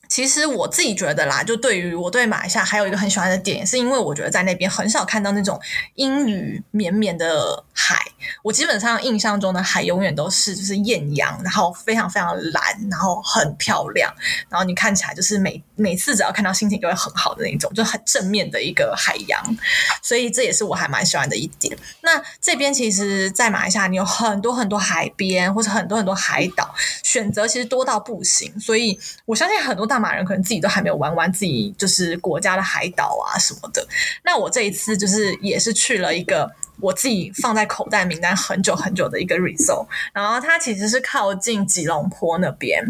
[0.09, 5.61] 其实我自己觉得啦，就对于我对马来西亚还有一个很喜欢的点，是因为我觉得在那边很少看到那种
[5.95, 7.97] 阴雨绵绵的海。
[8.42, 14.12] 我基本上印象中的海永远都是就是艳阳，然后非常非常蓝，然后很漂亮，
[14.49, 19.57] 然后你看起来就是每每次只要看到心情就会很好的那种，就很正面的一个海洋。
[20.03, 21.77] 所以这也是我还蛮喜欢的一点。
[22.01, 28.59] 那这边其实，在马来西亚你有很多很多海边或者很多很多海岛，选择其实多到不行。
[28.59, 33.83] 所以我相信很多大大马人可能自己都还没有玩完自己就是国家的海岛啊什么的。
[34.23, 42.85] 那我这一次就是也是去了一个我自己放在口袋名单很久很久的一个 resort，然后它其实是靠近吉隆坡那边。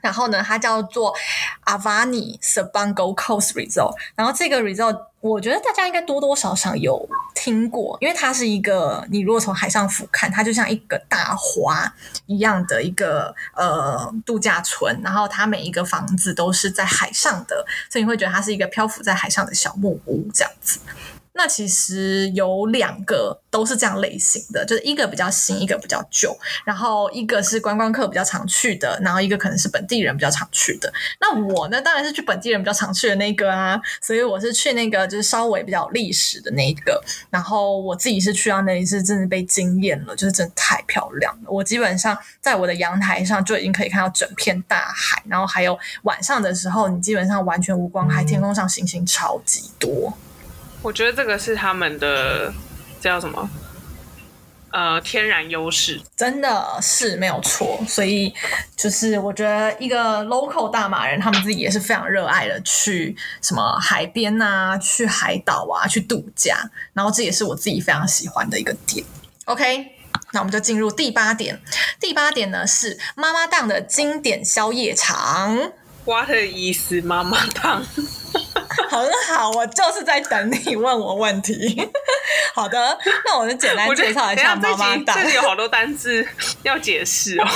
[0.00, 1.14] 然后呢，它叫做
[1.64, 3.94] Avani Sabango Coast Resort。
[4.14, 11.92] 然后这个 resort，我觉得大家应该多多少少有听过，因为它是一个你如果从海上俯瞰，它就像一个大花
[12.26, 15.00] 一样的一个呃度假村。
[15.02, 20.78] 然后它每一个房子都是在海上的，所以你会觉得它是一个漂浮在海上的小木屋这样子。
[21.36, 26.36] 那其实有两个都是这样类型的，就是一个比较新，一个比较旧。
[26.64, 30.92] 然后一个是观光客比较常去的，然后一个可能是本地人比较常去的。
[31.20, 37.02] 那我呢，当然是去本地人比较常去的那个啊，所以我是去那个就是稍微比较历史的那一个。
[37.30, 41.50] 然后我自己是去到那里是真的被惊艳了，就是真的太漂亮了。
[41.50, 50.16] 我基本上在我的阳台上就已经可以看到整片大海，然后还有晚上的时候，你基本上完全无光害，天空上星星超级多。
[50.86, 52.54] 我觉得这个是他们的
[53.00, 53.50] 叫什么？
[54.70, 57.80] 呃，天然优势，真的是没有错。
[57.88, 58.32] 所以
[58.76, 66.70] 就是我觉得一个 local 大马人，他们自己也是非常热爱的去什么海边啊，去海岛啊，去度假。
[66.92, 69.04] 然后这也是我自己非常喜欢的一个点。
[69.46, 69.88] OK，
[70.30, 71.60] 那我们就进入第八点。
[71.98, 75.72] 第八点呢是妈妈档的经典宵夜场。
[76.04, 77.00] What 的意思？
[77.00, 77.84] 妈妈档。
[78.88, 81.88] 很好，我就是在等你问我问题。
[82.54, 85.16] 好的，那我就简单介绍一下妈妈档。
[85.16, 86.26] 这里有好多单字
[86.62, 87.46] 要解释哦。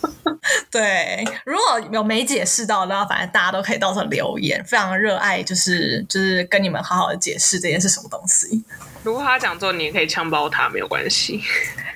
[0.70, 8.62] 对，如果有没解释到的，反正大家都可以到时候留言，非常热爱，就是就是跟你们好好的解释这件是什么东西。
[9.02, 11.42] 如果他讲座，你也可以枪爆他，没有关系。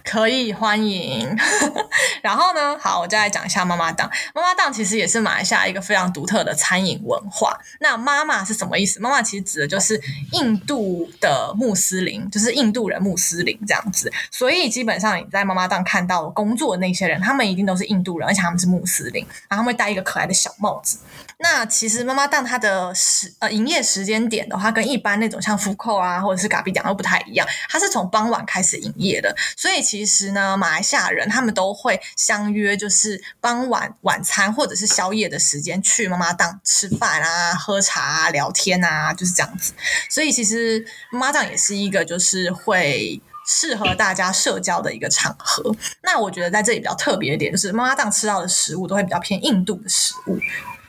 [0.05, 1.37] 可以欢迎。
[2.23, 4.11] 然后呢，好，我再来讲一下妈妈档。
[4.35, 7.57] 妈妈档其实也是马来西亚一个非常独特的餐饮文化。
[7.81, 8.99] 那妈妈是什么意思？
[9.01, 10.01] 妈妈其实指的就是
[10.33, 14.13] 印度的穆斯林，就是印度人穆斯林这样子。
[14.31, 20.99] 所以基本上你在妈妈档看到工作的那些人，他们一定都是印度人，而且他们是穆斯林，然后他们会戴一个可爱的小帽子。
[21.39, 29.35] 那其实妈妈档它的时呃营业时间点的话，跟一般那种像福扣啊或者是嘎比讲都不太一样，它是从傍晚开始营业的。
[29.57, 39.73] 所以其实呢，马来西亚人他们都会相约，就是傍晚晚餐或者是宵夜的时间去妈妈档吃饭啊、喝茶啊、聊天啊，就是这样子。
[40.11, 45.75] 所以其实妈妈档也是一个就是会适合大家社交的一个场合。
[46.03, 50.39] 那我觉得在这里比较特别一点，就是妈妈档吃到的食物都会比较偏印度的食物。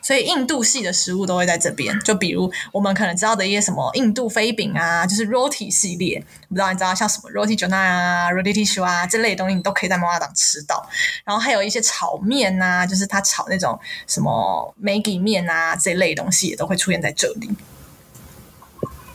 [0.03, 10.87] 所以印度系的食物都会在这边，就比如我们可能知道的一些什么印度飞饼啊，就是 roti 系列，不知道你知道像什么 roti jana 啊、roti tissue 啊这类东西，你都可以在妈妈档吃到。
[11.23, 17.49] 然后还有一些炒面啊，就是他炒那种什么 Maggi 面啊这类东西，也都会出现在这里。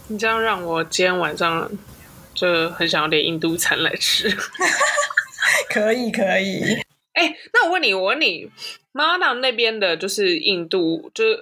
[0.07, 1.70] 你这样让我今天晚上
[2.35, 4.35] 就很想要点印度餐来吃。
[5.68, 6.83] 可以，可以。
[7.18, 8.50] 哎，那我问你，我问你。
[8.90, 11.38] 妈档那边的就是印度，就是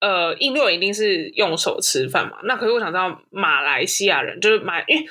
[0.00, 2.36] 呃，印度人一定是用手吃饭嘛？
[2.44, 5.04] 那可是我想知道马来西亚人，就是马，因为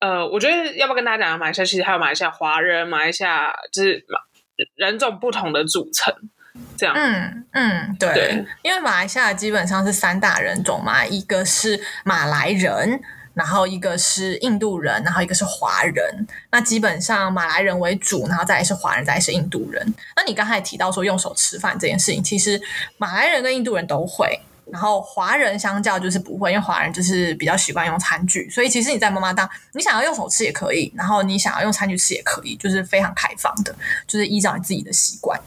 [0.00, 4.18] 呃，我觉得要不要跟大家讲，马来西亚其实还有马来西亚华人，马来西亚就是马
[4.74, 6.12] 人种不同的组成，
[6.76, 6.94] 这样。
[6.96, 13.00] 嗯嗯，对，因为马来西亚基本上是三大人种嘛，一个是马来人。
[13.38, 16.26] 然后一个是印度人，然后一个是华人。
[16.50, 19.94] 那基本上马来人为主，然后再是华人，再是印度人。
[20.16, 22.60] 那你刚才提到说用手吃饭这件事情，其实
[22.96, 24.40] 马来人跟印度人都会，
[24.72, 28.50] 然后华人相较就是不会，因为华人就是比较习惯用餐具。
[28.50, 33.72] 所以其实你在妈妈档，你想要用手吃也可以，然后你想要用餐具吃也可以，就是非常开放的，
[34.08, 35.40] 就是依照你自己的习惯。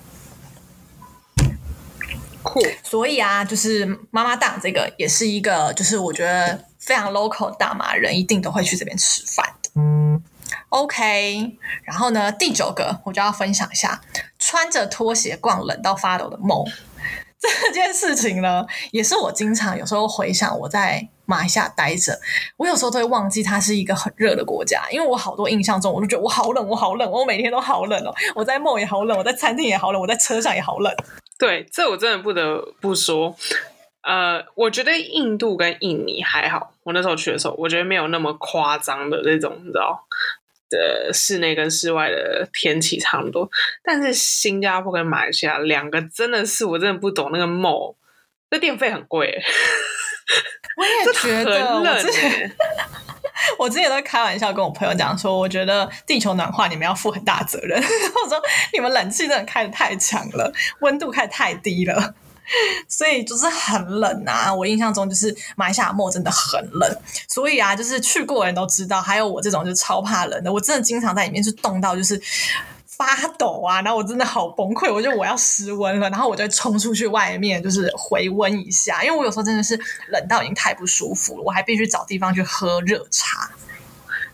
[2.42, 2.62] 酷。
[2.84, 6.71] 所以啊，就是妈妈档这个也是一个，就是我觉得。
[6.82, 10.22] 非常 local 大马人一定都会去这边吃饭的。
[10.70, 14.02] OK，然后呢，第九个我就要分享一下，
[14.40, 16.66] 穿着拖鞋逛冷到发抖的梦
[17.40, 22.20] 这件事情呢，也是我经常有时候回想我在马来西亚待着，
[22.58, 30.94] 我有时候都会忘记它是一个很热的国家，因为我好多印象中我就觉得我好冷，我好冷，我每天都好冷哦，我在梦也好冷，我在餐厅也好冷，我在车上也好冷。
[31.40, 33.36] 对，这我真的不得不说。
[34.04, 40.04] 呃，我觉得印度跟印尼还好，我那时候去的时候，我觉得没有那么夸张的那种，你知道，
[40.70, 43.50] 的室内跟室外的天气差不多。
[43.84, 47.96] 但是新加坡跟马来西亚两个真的是，我真的不懂那个 mall，
[48.50, 49.40] 那电费很贵。
[50.78, 52.52] 我也觉得，我之前
[53.60, 57.78] 我之前都开玩笑跟我朋友讲说，我觉得地球暖化你们要负很大责任。
[57.78, 58.42] 我说
[58.74, 62.16] 你们冷气真的开的太强了，温度开的太低了。
[62.88, 64.54] 所以就是很冷啊！
[64.54, 66.98] 我印象中就是马来西亚末真的很冷，
[67.28, 72.22] 所以啊，就是去过人都知道，还有我这种就超怕冷的，我真的经常在里面就冻到就是
[72.86, 79.80] 发抖啊，然后我真的好崩溃，我觉得我要失温了，然后我就冲出去外面就是回温一下，因为我有时候真的是
[80.10, 83.50] 冷到已经太不舒服了，我还必须找地方去喝热茶。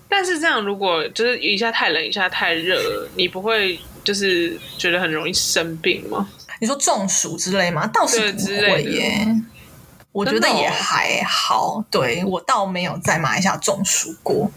[0.09, 3.77] 但是这样，如果就是一下太冷，一下太热，你不会
[4.07, 6.29] 就是觉得很容易生病吗？
[6.61, 7.85] 你说中暑之类吗？
[7.87, 9.27] 倒是不会耶，
[10.13, 11.83] 我觉得也还好。
[11.91, 14.49] 对我倒没有在马来西亚中暑过，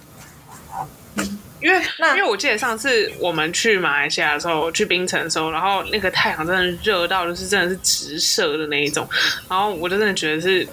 [1.61, 9.05] 因为那因为我记得上次我们去马来西亚的时候，去槟城的时候，然后那个太阳真的热到就是真的是直射的那一种，
[9.49, 10.65] 然后我就真的觉得是，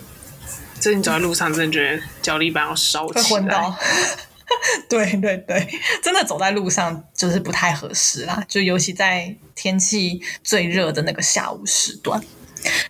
[0.79, 3.73] 就是你走在路上，真的觉得脚底板要烧起来。
[4.87, 5.67] 对对对，
[6.01, 12.21] 真的走在路上就是不太合适啦，就尤其在天气最热的那个下午时段。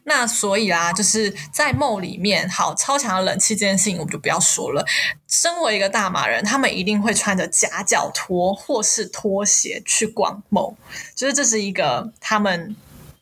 [0.05, 4.85] 那所以啊，就是在梦里面，好超强的冷气这件事情，我们就不要说了。
[5.27, 10.73] 身为一个大马人，他们一定会穿着夹脚拖或是拖鞋去逛梦，
[11.15, 12.75] 就是这是一个他们。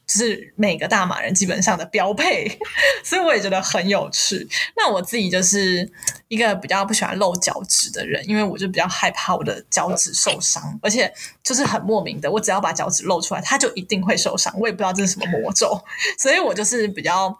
[0.07, 2.47] 就是每个大马人基本上的标配，
[3.03, 4.47] 所以我也觉得很有趣。
[4.77, 5.89] 那我自己就是
[6.27, 11.11] 一个比较不喜欢露脚趾的人，因为我就比较害怕我的脚趾受伤，而且
[11.43, 14.53] 就是很莫名的，我只要把脚趾露出来，它就一定会受伤。
[14.59, 15.83] 我也不知道这是什么魔咒，
[16.19, 17.35] 所以我就是比较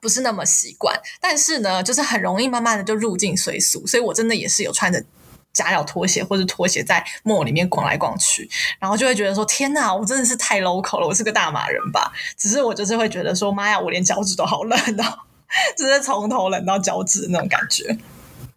[0.00, 1.00] 不是那么习惯。
[1.20, 5.04] 但是呢，就是很容易慢慢的就入境随俗，所以我真的也是有穿着。
[5.52, 8.48] 夹脚拖鞋或者拖鞋在墨里面逛来逛去，
[8.78, 15.18] 然后就会觉得说：“天哪，我真的是太 local 了，我是个大马人吧？”只是我就是会觉得说：“妈呀，我连脚趾都好冷哦，
[15.76, 17.96] 就是从头冷到脚趾那种感觉。”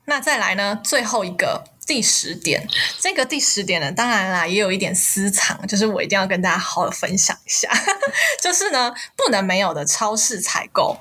[0.07, 0.79] 那再来呢？
[0.83, 2.67] 最后一个第十点，
[2.99, 7.71] 这个第十点呢，当然啦，也有一点私藏，就是我一定要跟大家好好分享一下，
[8.39, 10.97] 就是呢，不能没有的超市采购。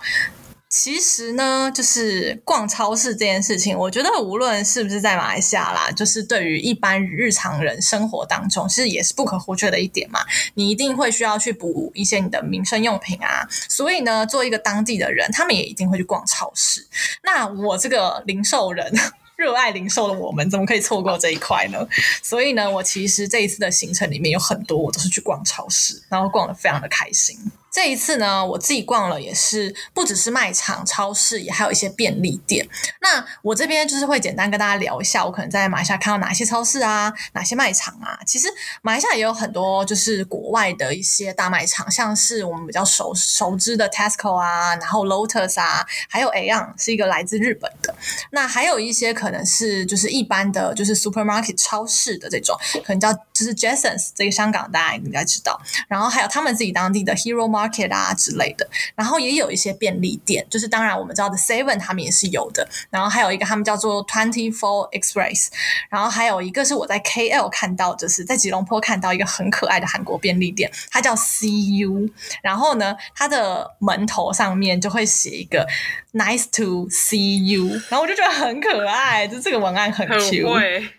[0.76, 10.18] 其实呢，就是逛超市这件事情，我觉得无论是不是在马来西亚啦，就是对于一般日常人生活当中，其实也是不可或缺的一点嘛。
[10.54, 16.84] 你一定会需要去补一些你的民生用品啊，所以呢，做一个当地的人，他们也一定会去逛超市。
[17.22, 18.92] 那我这个零售人，
[19.38, 21.86] 热爱零售的我们，怎么可以错过这一块呢？
[22.20, 27.38] 所以呢，我其实这一次的行程里面有很多，我都是去逛超市，然后逛的非常的开心。
[27.74, 32.64] 这一次呢，我自己逛了，也是不只是卖场、超市，也还有一些便利店。
[33.00, 38.16] 那我这边就是会简单跟大家聊一下，我可能在马来西亚看到哪些超市啊，哪些卖场啊。
[38.24, 38.46] 其实
[38.80, 47.92] 马来西亚也有很多就是国外的一些大卖场，像是我们比较熟熟知的 Tesco 啊，然后 Lotus 啊，还有 Aeon 是一个来自日本的。
[48.30, 55.60] 那还有一些可能是就是一般的就是 supermarket 超市的这种，可能叫就是 Jasons 这个香港大家应该知道。
[55.88, 57.63] 然后还有他们自己当地的 Hero Market。
[57.64, 65.48] Market 啊之类的，然后也有一些便利店，就是当然我们知道的 Seven 他们也是有的，然后还有一个他们叫做 Twenty Four Express，
[65.88, 72.10] 然后还有一个是我在 KL 看到，就是在吉隆坡看到一个很可爱的韩国便利店，它叫 CU，
[72.42, 75.66] 然后呢，它的门头上面就会写一个
[76.12, 80.46] Nice to see you，然后我就觉得很可爱，就这个文案很 Q，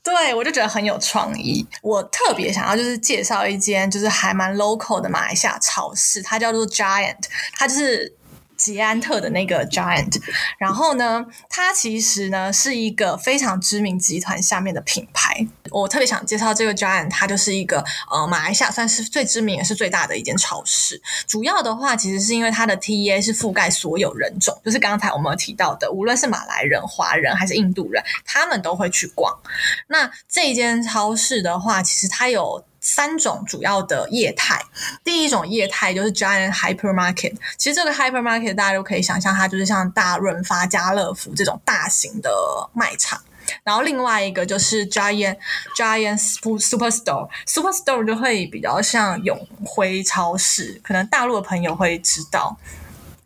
[0.03, 1.66] 对我就觉得很有创意。
[1.82, 6.55] 我特别想要就是介绍一间就是还蛮 local 的马来西亚超市，它叫。
[6.56, 8.16] 做 Giant，它就是
[8.58, 10.22] 捷安特的那个 Giant。
[10.58, 15.45] 然后呢，它其实呢是一个非常知名集团下面的品牌。
[15.72, 21.01] 我特别想介绍这个 Giant，它就是一个呃马来西亚算是最知名也是最大的一间超市。
[21.28, 29.38] 主要的话，其实是因为它的 TA 是覆盖所有人种，就是刚才我们提到的，无论是马来人、华人还是印度人，他们都会去逛。
[29.88, 32.64] 那这间超市的话，其实它有。
[32.86, 34.64] 三种主要的业态，
[35.04, 37.36] 第一种业态就是 Giant Hypermarket。
[37.58, 42.30] 其实这个 Hypermarket 大家都可以想象，它就是像大润发、家乐福这种大型的
[42.74, 43.20] 卖场。
[43.64, 45.38] 然后另外一个就是 Giant
[45.76, 47.28] Giant Superstore。
[47.48, 52.56] Superstore 就会比较像永辉超市，可能大陆的朋友会知道。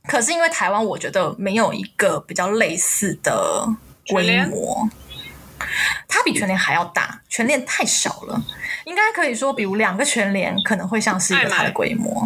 [0.07, 3.67] 可是因为台湾，我觉得没有一个比较类似的
[4.07, 4.87] 规模。
[6.07, 8.41] 它比全联还要大，全联太小了。
[8.85, 12.23] 应该可以说，比如两个全联可能会像是一个它的规模。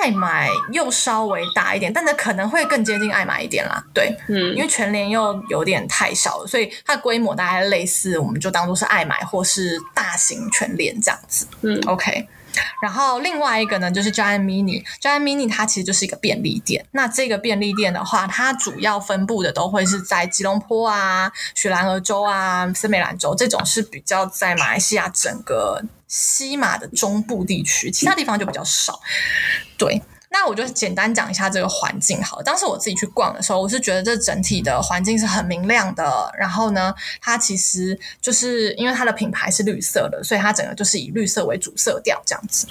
[0.00, 3.82] 爱买又稍微大一点，但是可能会更接近爱买一点啦。
[3.94, 11.46] 对，嗯因为全联又有点太小了，所以它的规模大概类似，我们就当做是爱买或是大型全联这样子。
[11.62, 12.28] 嗯 OK。
[12.82, 14.84] 然后另外一个呢，就是 Giant Mini。
[15.00, 16.84] Giant Mini 它其实就是一个便利店。
[16.92, 29.00] 那这个便利店的话，它主要分布的都会是在吉隆坡啊、雪兰莪州啊、森美兰州这种是比较在马来西亚整个西马的中部地区，其他地方就比较少。
[29.76, 30.02] 对。
[30.34, 32.42] 那我就简单讲一下这个环境好。
[32.42, 36.28] 当时我自己去逛的时候，我是觉得这整体的环境是很明亮的。
[36.36, 42.66] 然后呢，它其实就是因为它的品牌是绿色的，所以它整个就是以绿色为主色调这样子。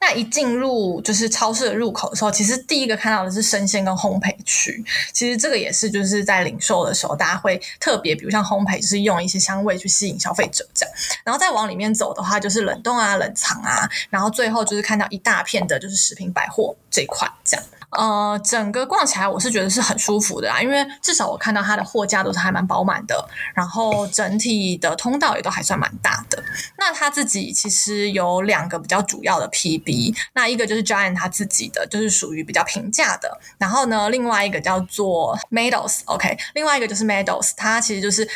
[0.00, 4.84] 那一进入就是超市的入口的时候，其实第一个看到的是生鲜跟烘焙区。
[5.12, 10.94] 其实这个也是就是在零售的时候，大家会特别，比如像烘焙，就是用一些香味去吸引消费者这样。
[11.24, 17.66] 然后再往里面走的话，就是冷冻啊、冷藏啊，然后最后就是看到一大片的就是食品百货这一块这样。
[17.90, 26.42] 呃，整个逛起来我是觉得是很舒服的啊，因为至少我看到它的货架都是还蛮饱满的，然后整体的通道也都还算蛮大的。
[26.76, 38.28] 那他自己其实有两个比较主要的 PB，那一个就是 Giant 他自己的，就是属于比较平价的，然后呢，另外一个叫做 Meadows，OK，、另外一个就是 Meadows，它其实就是。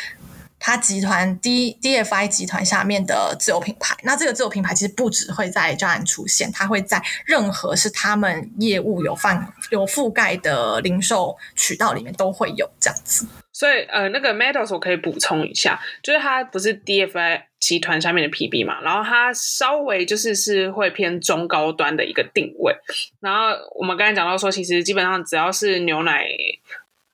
[0.65, 13.27] 它集团 D DFI 集团下面的自有品牌，那这个自有品牌其实不只会在 Giant 出现，它会在任何是他们业务有范有覆盖的零售渠道里面都会有这样子。
[13.51, 22.73] 所以呃，那个 Meadows 我可以补充一下，就是它不是 DFI 集团下面的 PB 嘛，然后它稍微就是是会偏中高端的一个定位。
[23.19, 26.25] 然后我们刚才讲到说，其实基本上只要是牛奶。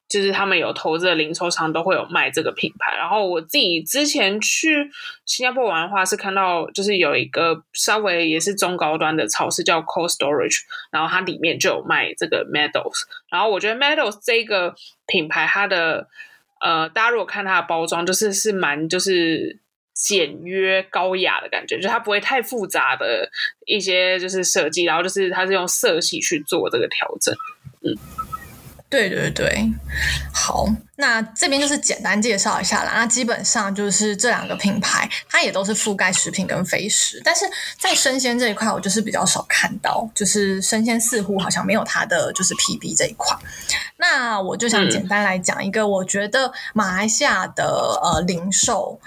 [0.10, 4.90] 就是他们有投资的零售商都会有卖这个品牌，然后我自己之前去
[5.24, 14.74] 新加坡玩的话，是看到就是有一个稍微也是中高端的超市叫 Cold Storage，然后它里面就有卖这个 Meadows，然后我觉得 Meadows 这个
[15.06, 16.08] 品牌它的
[16.60, 19.60] 呃，大家如果看它的包装，就是是蛮就是
[19.94, 23.30] 简约高雅的感觉，就它不会太复杂的
[23.68, 27.36] 一些就是设计，然后就是它是用色系去做这个调整，
[27.84, 27.96] 嗯。
[28.90, 29.72] 对对对，
[30.34, 30.68] 好，
[31.00, 32.92] 那这边就是简单介绍一下啦。
[32.96, 37.46] 那基本上就是这两个品牌，它也都是覆盖食品跟非食，但是
[37.78, 43.38] 在生鲜这一块，我就是比较少看到，就是生鲜似乎好像没有它的就是 PB 这一块。
[43.96, 49.00] 那我就想简单来讲一个，我觉得马来西亚的呃零售。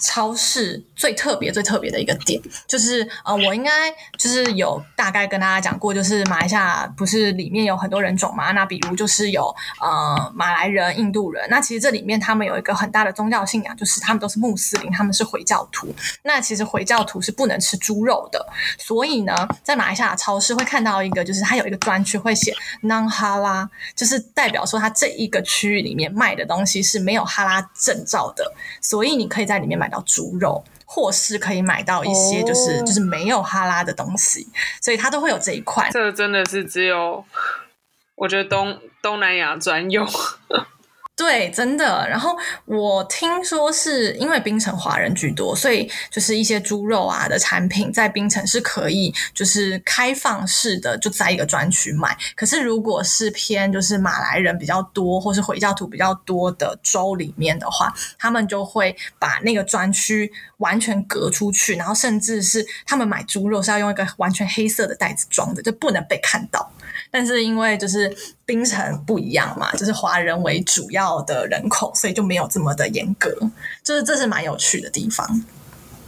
[0.00, 3.70] 超市最特别、最特别的一个点，就是呃，我应该
[4.18, 8.50] 就是有大概跟大家讲过，就是马来西亚不是里面有很多人种嘛？
[8.52, 15.94] 那比如就是有呃马来人、印度人，那其实这里面他们有一个很大的宗教信仰，就是他们都是穆斯林，他们是回教徒。
[16.22, 18.46] 那其实回教徒是不能吃猪肉的，
[18.78, 22.54] 所以呢，在马来西亚超市会看到一个，就是它有一个专区会写
[22.84, 29.74] non 哈拉，就是代表说它这一个区域里面卖的东西是没有哈拉证照的，所以你可以在里面。
[29.74, 34.46] 买到猪肉，或是可以买到一些就是、哦就是没有哈拉的东西，
[34.80, 35.90] 所以它都会有这一块。
[35.92, 37.24] 这个真的是只有
[38.14, 40.08] 我觉得东东南亚专用。
[41.16, 42.08] 对，真的。
[42.08, 52.16] 然后我听说是因为槟城华人居多，所以就是一些猪肉啊的产品在槟城是可以就是开放式的就在一个专区卖。
[52.34, 66.72] 可是如果是偏就是马来人比较多，或是回教徒比较多的州里面的话，他们就会把那个专区完全隔出去，然后甚至是他们买猪肉是要用一个完全黑色的袋子装的，就不能被看到。
[67.10, 68.14] 但是因为就是
[68.44, 73.30] 槟城不一样嘛，就是华人为主要的人口，所以就没有这么的严格，
[73.82, 75.44] 就是这是蛮有趣的地方。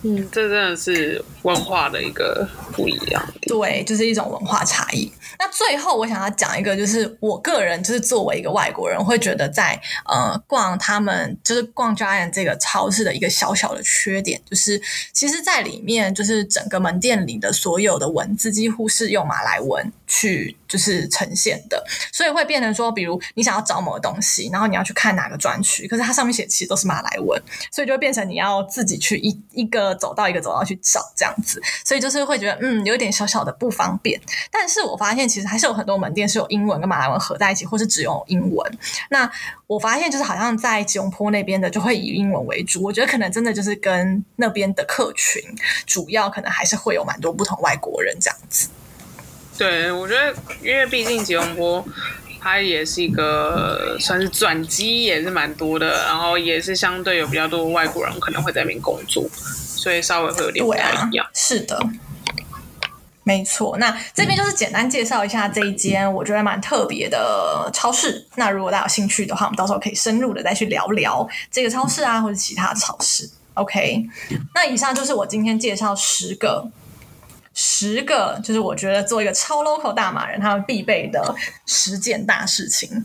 [0.03, 3.29] 嗯，这真的是文化的一个不一样。
[3.43, 5.11] 对，就是一种文化差异。
[5.39, 14.81] 那最后我想要讲一个，就是我个人就是作为一个外国人，会觉得在呃逛他们就是逛 Giant 这个超市的一个小小的缺点，就是
[15.13, 27.41] 其实在里面就是整个门店里的所有的文字几乎是用马来文去就是呈现的，所以会变成说，比如你想要找某个东西，然后你要去看哪个专区，可是它上面写其实都是马来文，
[27.71, 34.21] 所以就会变成你要自己去一一个走到一个走道去找这样子，所以就是会觉得嗯有点小小的不方便。
[34.51, 38.79] 但是我发现其实还是有很多门店是有英文跟马来文合在一起，或是只有英文。
[39.11, 39.31] 那
[39.67, 45.43] 我发现就是好像在吉隆坡那边的就会以英文为主，我觉得可能真的就是跟那边的客群
[45.85, 48.69] 主要可能还是会有蛮多不同外国人这样子。
[49.59, 51.85] 对，我觉得因为毕竟吉隆坡。
[52.39, 61.77] 它也是一个算是转机，也是蛮多的，然后也是相对有比较多外国人可能会在那边工作，所以稍微会有点不一样。，是的。
[63.25, 68.25] 没错，那这边就是简单介绍一下这一间我觉得蛮特别的超市。
[68.37, 73.29] 那如果大家有兴趣的话，我们到时候可以深入的再去聊聊这个超市啊，或者其他超市。
[73.55, 74.07] OK，
[74.55, 76.71] 那以上就是我今天介绍十个，
[77.59, 81.35] 十个就是我觉得做一个超 local 大马人他们必备的
[81.65, 83.05] 十件大事情。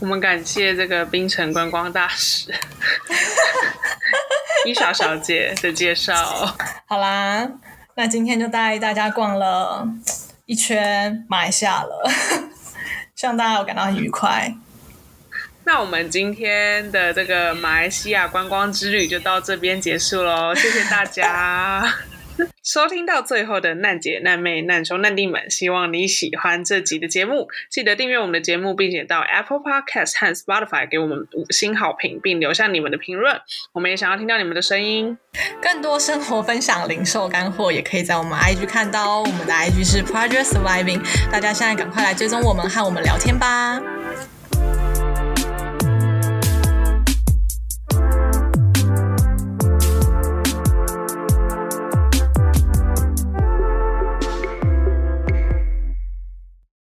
[0.00, 2.52] 我们感谢这个冰城观光大使
[4.66, 6.14] 伊莎小姐的介绍。
[6.86, 7.48] 好啦。
[7.94, 9.84] 那今天就带大家逛了
[10.46, 12.08] 一圈马来西亚了，
[13.16, 14.54] 希望大家有感到很愉快。
[15.64, 21.92] 那我们今天的这个马来西亚观光之旅就到这边结束喽，谢谢大家。
[22.62, 27.48] 收听到最后的难姐、难妹、难兄、难弟们，希望你喜欢这集的节目。
[27.70, 33.40] 记得订阅我们的节目，并且到 Apple Podcast 和 Spotify 给我们五星好评，并留下你们的评论。
[33.72, 35.16] 我们也想要听到你们的声音。
[35.62, 39.24] 更多生活分享、零售干货，也可以在我们 IG 看到哦。
[39.26, 43.80] 我们的 IG 是 Project Surviving，大家现在赶快来追踪我们，和我们聊天吧。